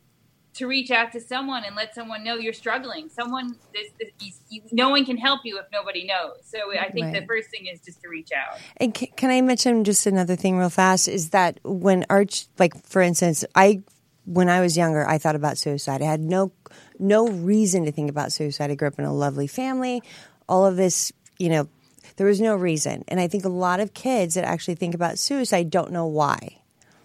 [0.54, 3.08] to reach out to someone and let someone know you're struggling.
[3.08, 6.36] Someone this, this you, no one can help you if nobody knows.
[6.44, 8.58] So I think the first thing is just to reach out.
[8.76, 11.08] And can, can I mention just another thing real fast?
[11.08, 13.82] Is that when Arch, like for instance, I
[14.26, 16.02] when I was younger, I thought about suicide.
[16.02, 16.52] I had no
[16.98, 18.70] no reason to think about suicide.
[18.70, 20.02] I grew up in a lovely family.
[20.48, 21.68] All of this, you know,
[22.16, 23.04] there was no reason.
[23.08, 26.58] And I think a lot of kids that actually think about suicide don't know why.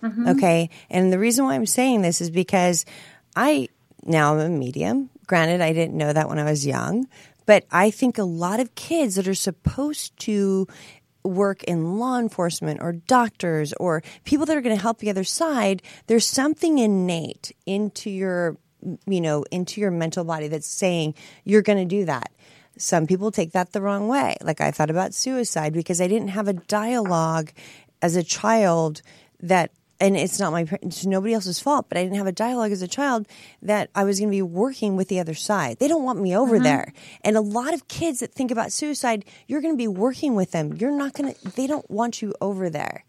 [0.03, 0.29] Mm-hmm.
[0.29, 0.69] Okay.
[0.89, 2.85] And the reason why I'm saying this is because
[3.35, 3.69] I
[4.03, 5.09] now I'm a medium.
[5.27, 7.07] Granted, I didn't know that when I was young,
[7.45, 10.67] but I think a lot of kids that are supposed to
[11.23, 15.23] work in law enforcement or doctors or people that are going to help the other
[15.23, 18.57] side, there's something innate into your
[19.05, 22.31] you know, into your mental body that's saying you're going to do that.
[22.77, 24.37] Some people take that the wrong way.
[24.41, 27.51] Like I thought about suicide because I didn't have a dialogue
[28.01, 29.01] as a child
[29.41, 32.71] that and it's not my it's nobody else's fault but i didn't have a dialogue
[32.71, 33.27] as a child
[33.61, 35.77] that i was going to be working with the other side.
[35.79, 36.63] They don't want me over mm-hmm.
[36.63, 36.93] there.
[37.23, 40.51] And a lot of kids that think about suicide you're going to be working with
[40.51, 40.73] them.
[40.73, 43.03] You're not going to they don't want you over there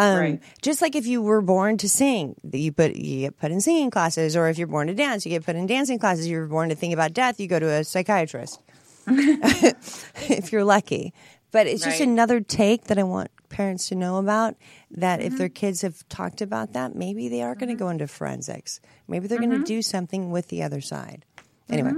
[0.00, 0.42] um, Right.
[0.62, 3.90] just like if you were born to sing you put you get put in singing
[3.90, 6.26] classes or if you're born to dance you get put in dancing classes.
[6.26, 8.60] You're born to think about death you go to a psychiatrist.
[9.06, 11.12] If you're lucky.
[11.52, 14.54] But it's just another take that I want parents to know about
[14.92, 15.54] that if their mm-hmm.
[15.54, 17.84] kids have talked about that, maybe they are going to mm-hmm.
[17.84, 18.80] go into forensics.
[19.08, 19.64] Maybe they're going to mm-hmm.
[19.64, 21.24] do something with the other side.
[21.68, 21.92] Anyway,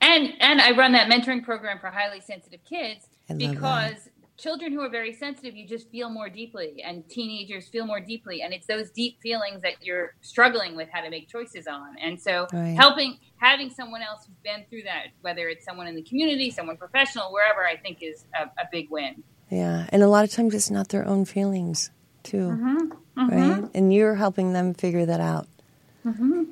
[0.00, 4.08] And and I run that mentoring program for highly sensitive kids because
[4.40, 8.42] children who are very sensitive, you just feel more deeply, and teenagers feel more deeply,
[8.42, 11.96] and it's those deep feelings that you're struggling with how to make choices on.
[12.02, 12.74] And so, Right.
[12.76, 16.76] helping having someone else who's been through that, whether it's someone in the community, someone
[16.76, 19.22] professional, wherever, I think is a, a big win.
[19.50, 19.86] yeah.
[19.90, 21.90] And a lot of times it's not their own feelings,
[22.22, 22.48] too.
[22.48, 23.28] Mm-hmm, mm-hmm.
[23.60, 23.70] Right?
[23.74, 25.46] And you're helping them figure that out.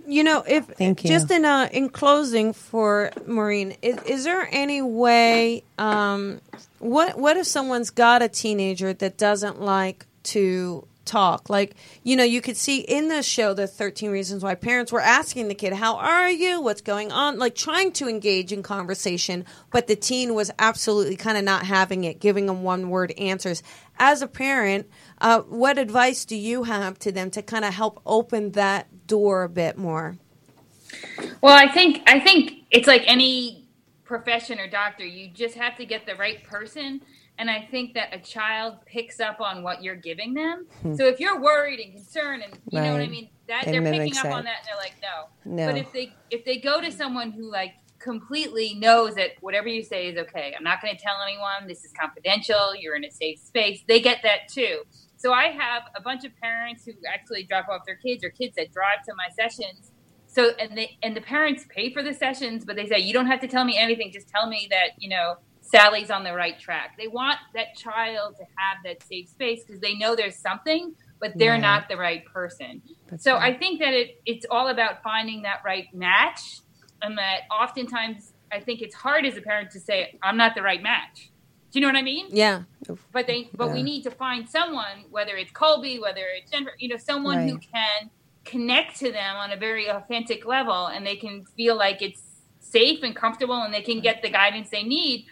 [0.07, 1.09] You know, if Thank you.
[1.09, 5.65] just in uh, in closing for Maureen, is, is there any way?
[5.79, 6.41] Um,
[6.79, 11.49] what what if someone's got a teenager that doesn't like to talk.
[11.51, 11.75] Like,
[12.05, 15.49] you know, you could see in the show the 13 reasons why parents were asking
[15.49, 16.61] the kid, "How are you?
[16.61, 21.37] What's going on?" like trying to engage in conversation, but the teen was absolutely kind
[21.39, 23.63] of not having it, giving them one-word answers.
[23.99, 24.89] As a parent,
[25.21, 29.43] uh, what advice do you have to them to kind of help open that door
[29.43, 30.17] a bit more?
[31.43, 33.69] Well, I think I think it's like any
[34.05, 35.05] profession or doctor.
[35.05, 37.03] You just have to get the right person
[37.39, 40.67] and I think that a child picks up on what you're giving them.
[40.83, 40.95] Hmm.
[40.95, 42.87] So if you're worried and concerned, and you right.
[42.87, 45.65] know what I mean, that they are picking up on that, and they're like, no.
[45.65, 45.67] no.
[45.67, 49.83] But if they if they go to someone who like completely knows that whatever you
[49.83, 51.69] say is okay, I'm not going to tell anyone.
[51.69, 52.75] This is confidential.
[52.75, 53.83] You're in a safe space.
[53.87, 54.83] They get that too.
[55.19, 58.55] So I have a bunch of parents who actually drop off their kids or kids
[58.57, 59.91] that drive to my sessions.
[60.29, 63.27] So and they and the parents pay for the sessions, but they say you don't
[63.27, 64.13] have to tell me anything.
[64.13, 66.97] Just tell me that you know Sally's on the right track.
[66.97, 71.33] They want that child to have that safe space because they know there's something, but
[71.37, 71.61] they're yeah.
[71.61, 72.81] not the right person.
[73.09, 73.55] That's so right.
[73.55, 76.61] I think that it it's all about finding that right match,
[77.03, 80.63] and that oftentimes I think it's hard as a parent to say I'm not the
[80.63, 81.31] right match.
[81.71, 82.29] Do you know what I mean?
[82.31, 82.63] Yeah.
[83.13, 83.75] But they but yeah.
[83.75, 87.51] we need to find someone, whether it's Colby, whether it's Jennifer, you know, someone right.
[87.51, 88.11] who can
[88.45, 92.23] connect to them on a very authentic level and they can feel like it's
[92.61, 95.27] safe and comfortable and they can get the guidance they need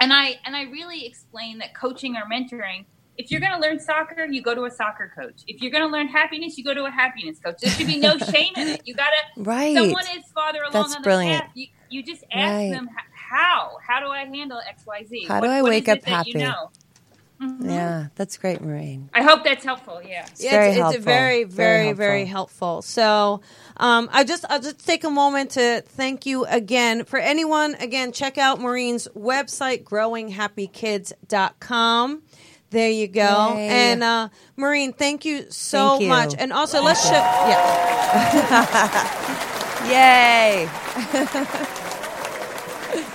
[0.00, 2.84] and I and I really explain that coaching or mentoring.
[3.16, 5.42] If you're going to learn soccer, you go to a soccer coach.
[5.46, 7.58] If you're going to learn happiness, you go to a happiness coach.
[7.60, 8.82] There should be no shame in it.
[8.84, 9.76] You got to right.
[9.76, 11.44] Someone is farther along That's on brilliant.
[11.44, 11.50] path.
[11.54, 12.70] You, you just ask right.
[12.72, 12.88] them
[13.34, 13.76] how.
[13.86, 15.26] How do I handle X Y Z?
[15.26, 16.30] How do I wake up happy?
[16.30, 16.70] You know?
[17.42, 17.68] Mm-hmm.
[17.68, 19.10] Yeah, that's great, Maureen.
[19.12, 20.00] I hope that's helpful.
[20.02, 21.96] Yeah, it's, yeah, it's, it's very, very, very helpful.
[21.96, 22.82] very helpful.
[22.82, 23.40] So,
[23.76, 27.74] um, I just I'll just take a moment to thank you again for anyone.
[27.74, 32.22] Again, check out Maureen's website, growinghappykids.com.
[32.70, 33.54] There you go.
[33.56, 33.68] Yay.
[33.68, 36.08] And uh, Maureen, thank you so thank you.
[36.08, 36.34] much.
[36.38, 37.12] And also, let's show.
[37.12, 39.04] Yeah.
[39.90, 40.68] Yay.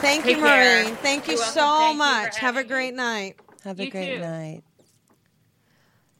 [0.02, 0.86] thank Take you, Maureen.
[0.86, 0.96] Care.
[0.96, 2.36] Thank you You're so thank much.
[2.36, 2.98] You Have a great me.
[2.98, 3.36] night.
[3.64, 4.22] Have a you great too.
[4.22, 4.64] night.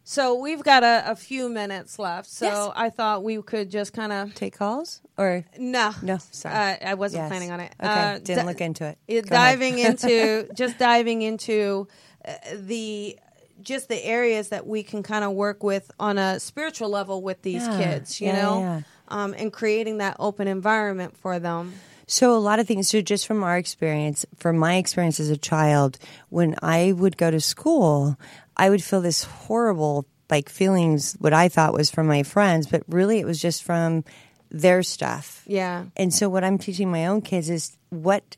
[0.04, 2.28] So we've got a, a, few minutes left.
[2.32, 2.72] So yes.
[2.76, 6.94] I thought we could just kind of take calls or no, no, sorry, uh, I
[6.96, 7.30] wasn't yes.
[7.30, 7.76] planning on it.
[7.80, 8.98] Okay, uh, didn't look into it.
[9.08, 11.88] it diving into just diving into
[12.26, 13.20] uh, the
[13.62, 17.44] just the areas that we can kind of work with on a spiritual level with
[17.44, 17.78] these yeah.
[17.78, 18.82] kids, you yeah, know, yeah.
[19.10, 21.74] Um, and creating that open environment for them.
[22.10, 22.90] So a lot of things.
[22.90, 26.00] So just from our experience, from my experience as a child,
[26.30, 28.18] when I would go to school,
[28.58, 32.84] I would feel this horrible like feelings what I thought was from my friends, but
[32.88, 34.04] really it was just from
[34.50, 35.44] their stuff.
[35.46, 35.86] Yeah.
[35.96, 38.38] And so what I'm teaching my own kids is what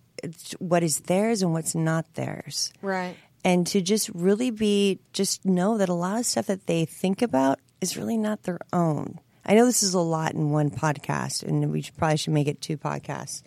[0.60, 2.74] what is theirs and what's not theirs.
[2.82, 3.16] Right.
[3.44, 7.22] And to just really be just know that a lot of stuff that they think
[7.22, 9.20] about is really not their own.
[9.46, 12.48] I know this is a lot in one podcast, and we should, probably should make
[12.48, 13.42] it two podcasts,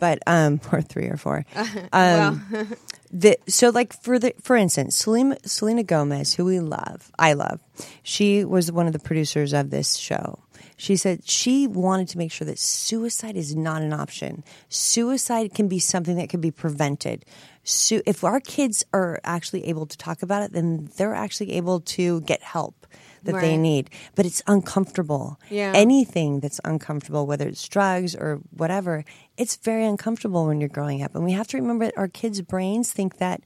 [0.00, 1.44] but um, or three or four.
[1.92, 2.76] Um,
[3.10, 7.60] the, so like for the for instance, Selena, Selena Gomez, who we love, I love,
[8.02, 10.40] she was one of the producers of this show.
[10.78, 14.44] She said she wanted to make sure that suicide is not an option.
[14.68, 17.24] Suicide can be something that can be prevented.
[17.64, 21.80] So if our kids are actually able to talk about it, then they're actually able
[21.80, 22.86] to get help
[23.24, 23.40] that right.
[23.40, 23.90] they need.
[24.14, 25.40] But it's uncomfortable.
[25.50, 25.72] Yeah.
[25.74, 29.04] Anything that's uncomfortable, whether it's drugs or whatever,
[29.36, 31.16] it's very uncomfortable when you're growing up.
[31.16, 33.42] And we have to remember that our kids' brains think that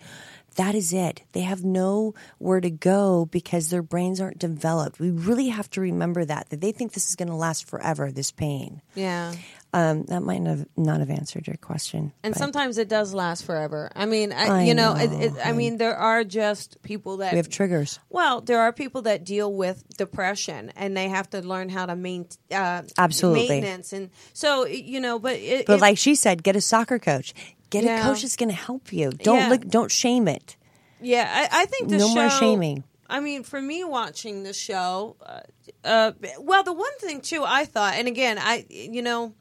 [0.57, 1.23] that is it.
[1.33, 5.01] They have nowhere to go because their brains aren't developed.
[5.01, 8.11] We really have to remember that, that they think this is going to last forever,
[8.11, 8.83] this pain.
[8.95, 9.35] Yeah.
[9.75, 12.13] Um, that might have not have answered your question.
[12.23, 12.39] And but.
[12.39, 13.91] sometimes it does last forever.
[13.97, 15.01] I mean, I, I you know, know.
[15.01, 17.99] It, it, I mean, there are just people that we have triggers.
[18.11, 21.97] Well, there are people that deal with depression and they have to learn how to
[21.97, 25.19] maintain uh, absolutely maintenance, and so you know.
[25.19, 27.33] But it, but like she said, get a soccer coach.
[27.73, 28.01] Get yeah.
[28.01, 29.11] a coach that's going to help you.
[29.11, 29.49] Don't yeah.
[29.49, 29.67] look.
[29.67, 30.57] Don't shame it.
[31.01, 32.85] Yeah, I, I think the no show, more shaming.
[33.09, 35.41] I mean, for me watching the show, uh,
[35.83, 39.33] uh, well, the one thing too, I thought, and again, I, you know,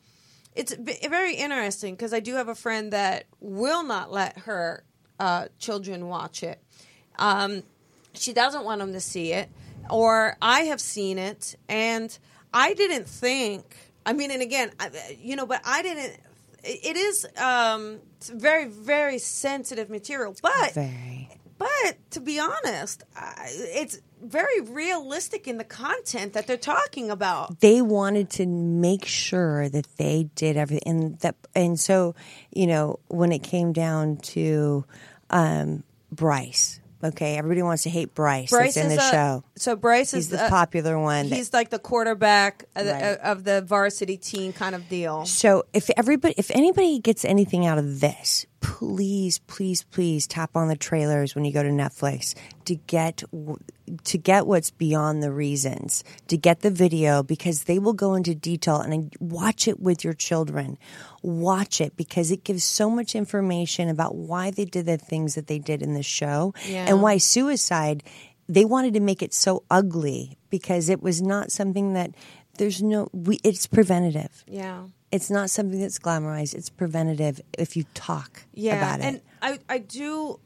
[0.56, 4.86] it's very interesting because I do have a friend that will not let her
[5.20, 6.64] uh, children watch it.
[7.20, 7.64] Um,
[8.14, 9.50] she doesn't want them to see it,
[9.90, 12.18] or I have seen it, and
[12.54, 13.76] I didn't think.
[14.06, 16.18] I mean, and again, I, you know, but I didn't.
[16.64, 17.99] It is um,
[18.34, 21.30] very, very sensitive material, but very.
[21.57, 23.03] But to be honest,
[23.47, 27.59] it's very realistic in the content that they're talking about.
[27.59, 32.16] They wanted to make sure that they did everything, and that, and so
[32.51, 34.86] you know, when it came down to
[35.30, 38.49] um, Bryce, Okay, everybody wants to hate Bryce.
[38.52, 39.43] Bryce that's in the a- show.
[39.58, 41.30] So Bryce He's is the uh, popular one.
[41.30, 45.26] that- He's like the quarterback of the, of the varsity team kind of deal.
[45.26, 50.68] So if everybody, if anybody gets anything out of this, please, please, please tap on
[50.70, 52.34] the trailers when you go to Netflix
[52.66, 53.24] to get
[54.05, 58.34] to get what's beyond the reasons, to get the video because they will go into
[58.34, 60.78] detail and watch it with your children.
[61.22, 65.47] Watch it because it gives so much information about why they did the things that
[65.47, 66.86] they did in the show Yeah.
[66.88, 68.03] and why suicide
[68.47, 72.12] they wanted to make it so ugly because it was not something that
[72.57, 74.86] there's no we, it's preventative Yeah.
[75.12, 76.53] It's not something that's glamorized.
[76.55, 79.05] It's preventative if you talk yeah about it.
[79.05, 80.39] and i i do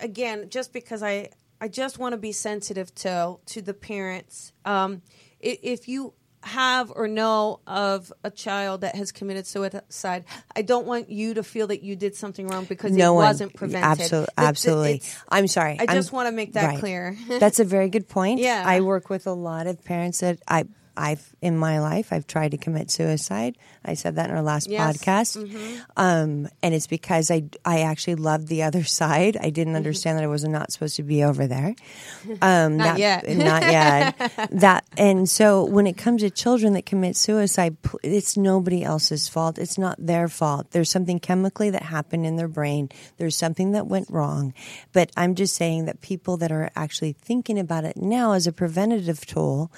[0.00, 1.28] again just because i
[1.60, 5.02] i just want to be sensitive to to the parents um
[5.40, 6.12] if you
[6.44, 10.24] have or know of a child that has committed suicide
[10.56, 13.24] i don't want you to feel that you did something wrong because no it one,
[13.26, 14.94] wasn't prevented Absolutely, the- absolutely.
[14.94, 15.76] it's- I'm sorry.
[15.78, 16.78] I I'm- just want to make that right.
[16.80, 17.16] clear.
[17.28, 18.40] That's a very good point.
[18.40, 18.64] Yeah.
[18.66, 20.64] I work with a lot of parents that I.
[20.96, 23.56] I've in my life I've tried to commit suicide.
[23.84, 24.98] I said that in our last Yes.
[24.98, 25.36] podcast,
[25.96, 29.36] um, and it's because I I actually loved the other side.
[29.40, 31.74] I didn't understand that I was not supposed to be over there.
[32.40, 33.28] Um, Not yet.
[33.28, 34.48] not yet.
[34.52, 39.58] that and so when it comes to children that commit suicide, it's nobody else's fault.
[39.58, 40.70] It's not their fault.
[40.72, 42.88] There's something chemically that happened in their brain.
[43.18, 44.54] There's something that went wrong.
[44.92, 48.52] But I'm just saying that people that are actually thinking about it now as a
[48.52, 49.70] preventative tool,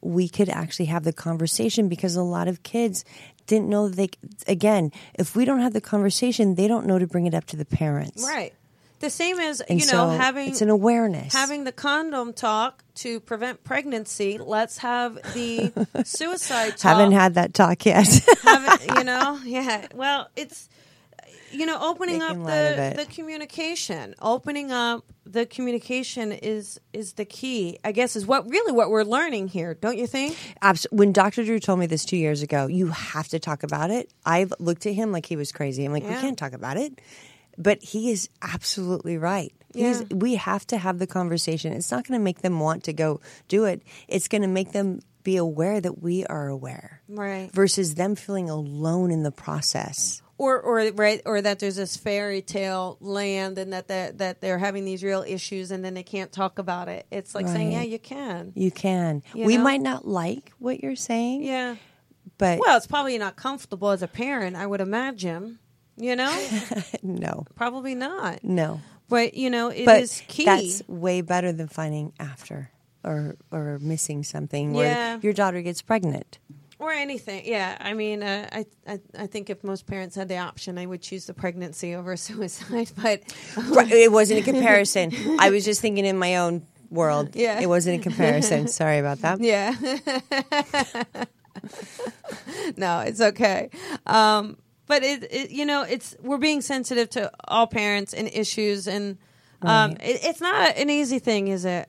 [0.00, 3.04] we could actually have the conversation because a lot of kids
[3.46, 4.10] didn't know they
[4.46, 7.56] again, if we don't have the conversation, they don't know to bring it up to
[7.56, 8.22] the parents.
[8.26, 8.54] right
[9.00, 11.32] the same as And you know so having it's an awareness.
[11.32, 14.38] having the condom talk to prevent pregnancy.
[14.38, 15.72] Let's have the
[16.04, 16.96] suicide talk.
[16.96, 18.08] Haven't had that talk yet.
[18.42, 19.86] Haven't- you know, yeah.
[19.94, 20.68] Well, it's
[21.52, 24.14] you know, opening Making up the the communication.
[24.20, 27.78] Opening up the communication is is the key.
[27.84, 30.36] I guess is what really what we're learning here, don't you think?
[30.62, 31.44] Abs- when Dr.
[31.44, 34.12] Drew told me this two years ago, you have to talk about it.
[34.24, 35.84] I've looked at him like he was crazy.
[35.84, 37.00] I'm like, we can't talk about it.
[37.56, 39.52] But he is absolutely right.
[39.74, 40.00] Yeah.
[40.10, 41.72] we have to have the conversation.
[41.72, 43.82] It's not going to make them want to go do it.
[44.06, 47.02] It's going to make them be aware that we are aware.
[47.08, 47.50] Right.
[47.52, 50.22] Versus them feeling alone in the process.
[50.38, 54.58] Or or right or that there's this fairy tale land and that that that they're
[54.58, 57.06] having these real issues and then they can't talk about it.
[57.10, 58.52] It's like saying, yeah, you can.
[58.54, 59.24] You can.
[59.34, 59.64] You we know?
[59.64, 61.74] might not like what you're saying, Yeah.
[62.38, 65.58] but Well, it's probably not comfortable as a parent, I would imagine.
[65.96, 66.48] You know?
[67.02, 68.44] no, probably not.
[68.44, 68.80] no.
[69.08, 70.44] But you know, it is but key.
[70.44, 72.70] that's way better than finding after
[73.02, 76.38] or or missing something where your daughter gets pregnant.
[76.78, 77.42] Or anything.
[77.44, 80.86] Yeah, I mean, uh, I, I I think if most parents had the option, I
[80.86, 82.90] would choose the pregnancy over suicide.
[82.96, 83.22] But
[83.68, 85.12] Right, it wasn't a comparison.
[85.38, 87.30] I was just thinking in my own world.
[87.34, 87.60] Yeah.
[87.60, 88.68] It wasn't a comparison.
[88.80, 89.40] Sorry about that.
[89.40, 89.74] yeah,
[92.76, 93.70] no, it's okay.
[94.06, 94.56] Um,
[94.86, 99.18] but it, it, you know, it's we're being sensitive to all parents and issues, and
[99.62, 101.88] um, it, it's not an easy thing, is it?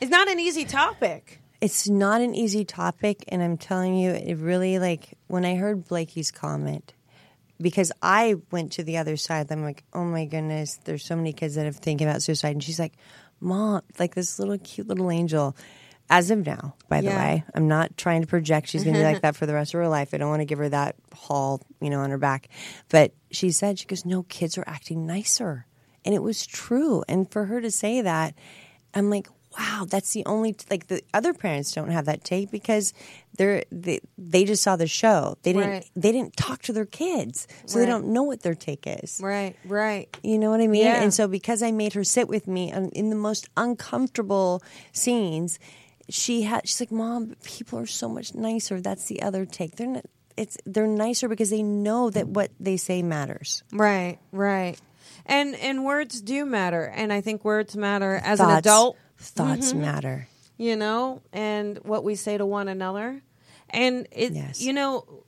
[0.00, 1.40] It's not an easy topic.
[1.60, 5.86] It's not an easy topic, and I'm telling you, it really like when I heard
[5.86, 6.94] Blakey's comment,
[7.60, 9.50] because I went to the other side.
[9.50, 12.64] I'm like, oh my goodness, there's so many kids that are thinking about suicide, and
[12.64, 12.94] she's like,
[13.40, 15.56] mom, like this little cute little angel.
[16.12, 17.24] As of now, by the Yeah.
[17.24, 19.26] way, I'm not trying to project she's going to be like mm-hmm.
[19.26, 20.12] that for the rest of her life.
[20.12, 22.48] I don't want to give her that haul, you know, on her back.
[22.88, 25.66] But she said, she goes, no, kids are acting nicer.
[26.04, 27.04] And it was true.
[27.06, 28.34] And for her to say that,
[28.92, 32.92] I'm like, wow, that's the only like the other parents don't have that take because
[33.36, 35.36] they're they, they just saw the show.
[35.42, 35.90] They didn't Right.
[35.96, 37.48] they didn't talk to their kids.
[37.66, 37.84] So Right.
[37.84, 39.20] they don't know what their take is.
[39.22, 40.08] Right, right.
[40.22, 40.84] You know what I mean?
[40.84, 41.02] Yeah.
[41.02, 45.58] And so because I made her sit with me in the most uncomfortable scenes,
[46.08, 49.76] she had she's like, "Mom, people are so much nicer." That's the other take.
[49.76, 50.04] They're not
[50.36, 53.62] it's they're nicer because they know that what they say matters.
[53.72, 54.76] Right, right.
[55.26, 58.96] And and words do matter, and I think words matter as an adult.
[59.20, 59.80] Thoughts Mm-hmm.
[59.82, 60.28] matter.
[60.56, 63.22] you know, and what we say to one another.
[63.70, 64.60] And it, Yes.
[64.60, 65.24] you know,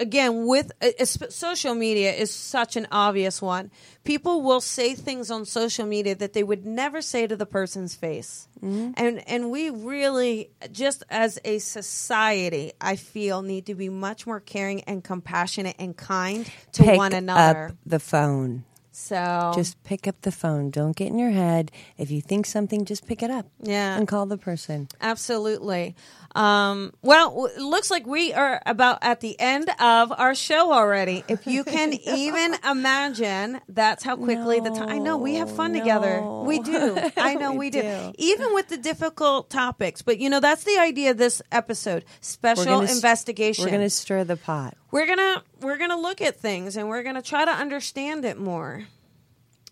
[0.00, 3.70] again, with uh, social media is such an obvious one.
[4.04, 7.94] People will say things on social media that they would never say to the person's
[7.94, 8.46] face.
[8.62, 8.92] Mm-hmm.
[8.96, 14.40] And and we really just as a society, I feel need to be much more
[14.40, 17.66] caring and compassionate and kind to Pick one another.
[17.68, 18.64] up the phone.
[19.00, 20.70] So Just pick up the phone.
[20.70, 21.70] Don't get in your head.
[21.96, 23.46] If you think something, just pick it up.
[23.62, 23.96] Yeah.
[23.96, 24.88] And call the person.
[25.00, 25.94] Absolutely.
[26.34, 30.72] Um, well, w- it looks like we are about at the end of our show
[30.72, 31.24] already.
[31.28, 34.88] If you can even imagine, that's how quickly the time.
[34.88, 36.20] I know we have fun together.
[36.20, 36.98] We do.
[37.16, 37.82] I know we, We do.
[37.82, 38.12] do.
[38.18, 42.64] Even with the difficult topics, but you know that's the idea of this episode: special
[42.64, 43.64] gonna s- investigation.
[43.64, 44.76] We're going to stir the pot.
[44.90, 48.84] We're gonna we're gonna look at things and we're gonna try to understand it more.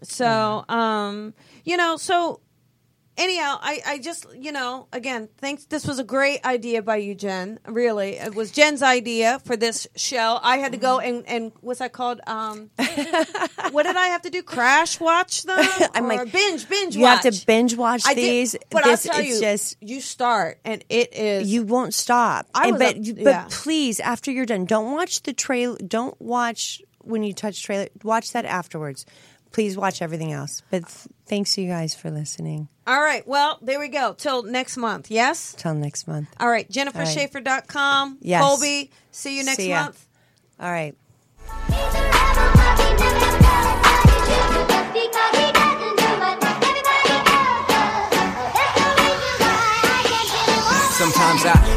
[0.02, 1.32] So, um,
[1.64, 2.40] you know, so
[3.16, 5.64] anyhow, I, I just, you know, again, thanks.
[5.66, 7.58] This was a great idea by you, Jen.
[7.66, 10.38] Really, it was Jen's idea for this show.
[10.42, 12.20] I had to go and and what's that called?
[12.26, 12.70] Um,
[13.70, 14.42] what did I have to do?
[14.42, 15.58] Crash watch them?
[15.94, 16.96] I'm Or like, binge, binge.
[16.96, 18.56] You have to binge watch I did- these.
[18.70, 22.46] but this, I'll tell it's you, just you start and it is you won't stop.
[22.54, 23.46] I And- but up- you- but yeah.
[23.50, 25.76] please, after you're done, don't watch the trailer.
[25.78, 27.88] Don't watch when you touch trailer.
[28.02, 29.06] Watch that afterwards.
[29.56, 30.62] Please watch everything else.
[30.70, 32.68] But th- thanks you guys for listening.
[32.86, 33.26] All right.
[33.26, 34.12] Well, there we go.
[34.12, 35.10] Till next month.
[35.10, 35.54] Yes.
[35.56, 36.28] Till next month.
[36.38, 38.18] All right, jennifershaffer.com.
[38.20, 38.42] Yes.
[38.42, 40.06] Colby, see you next See month.
[40.60, 40.94] All right.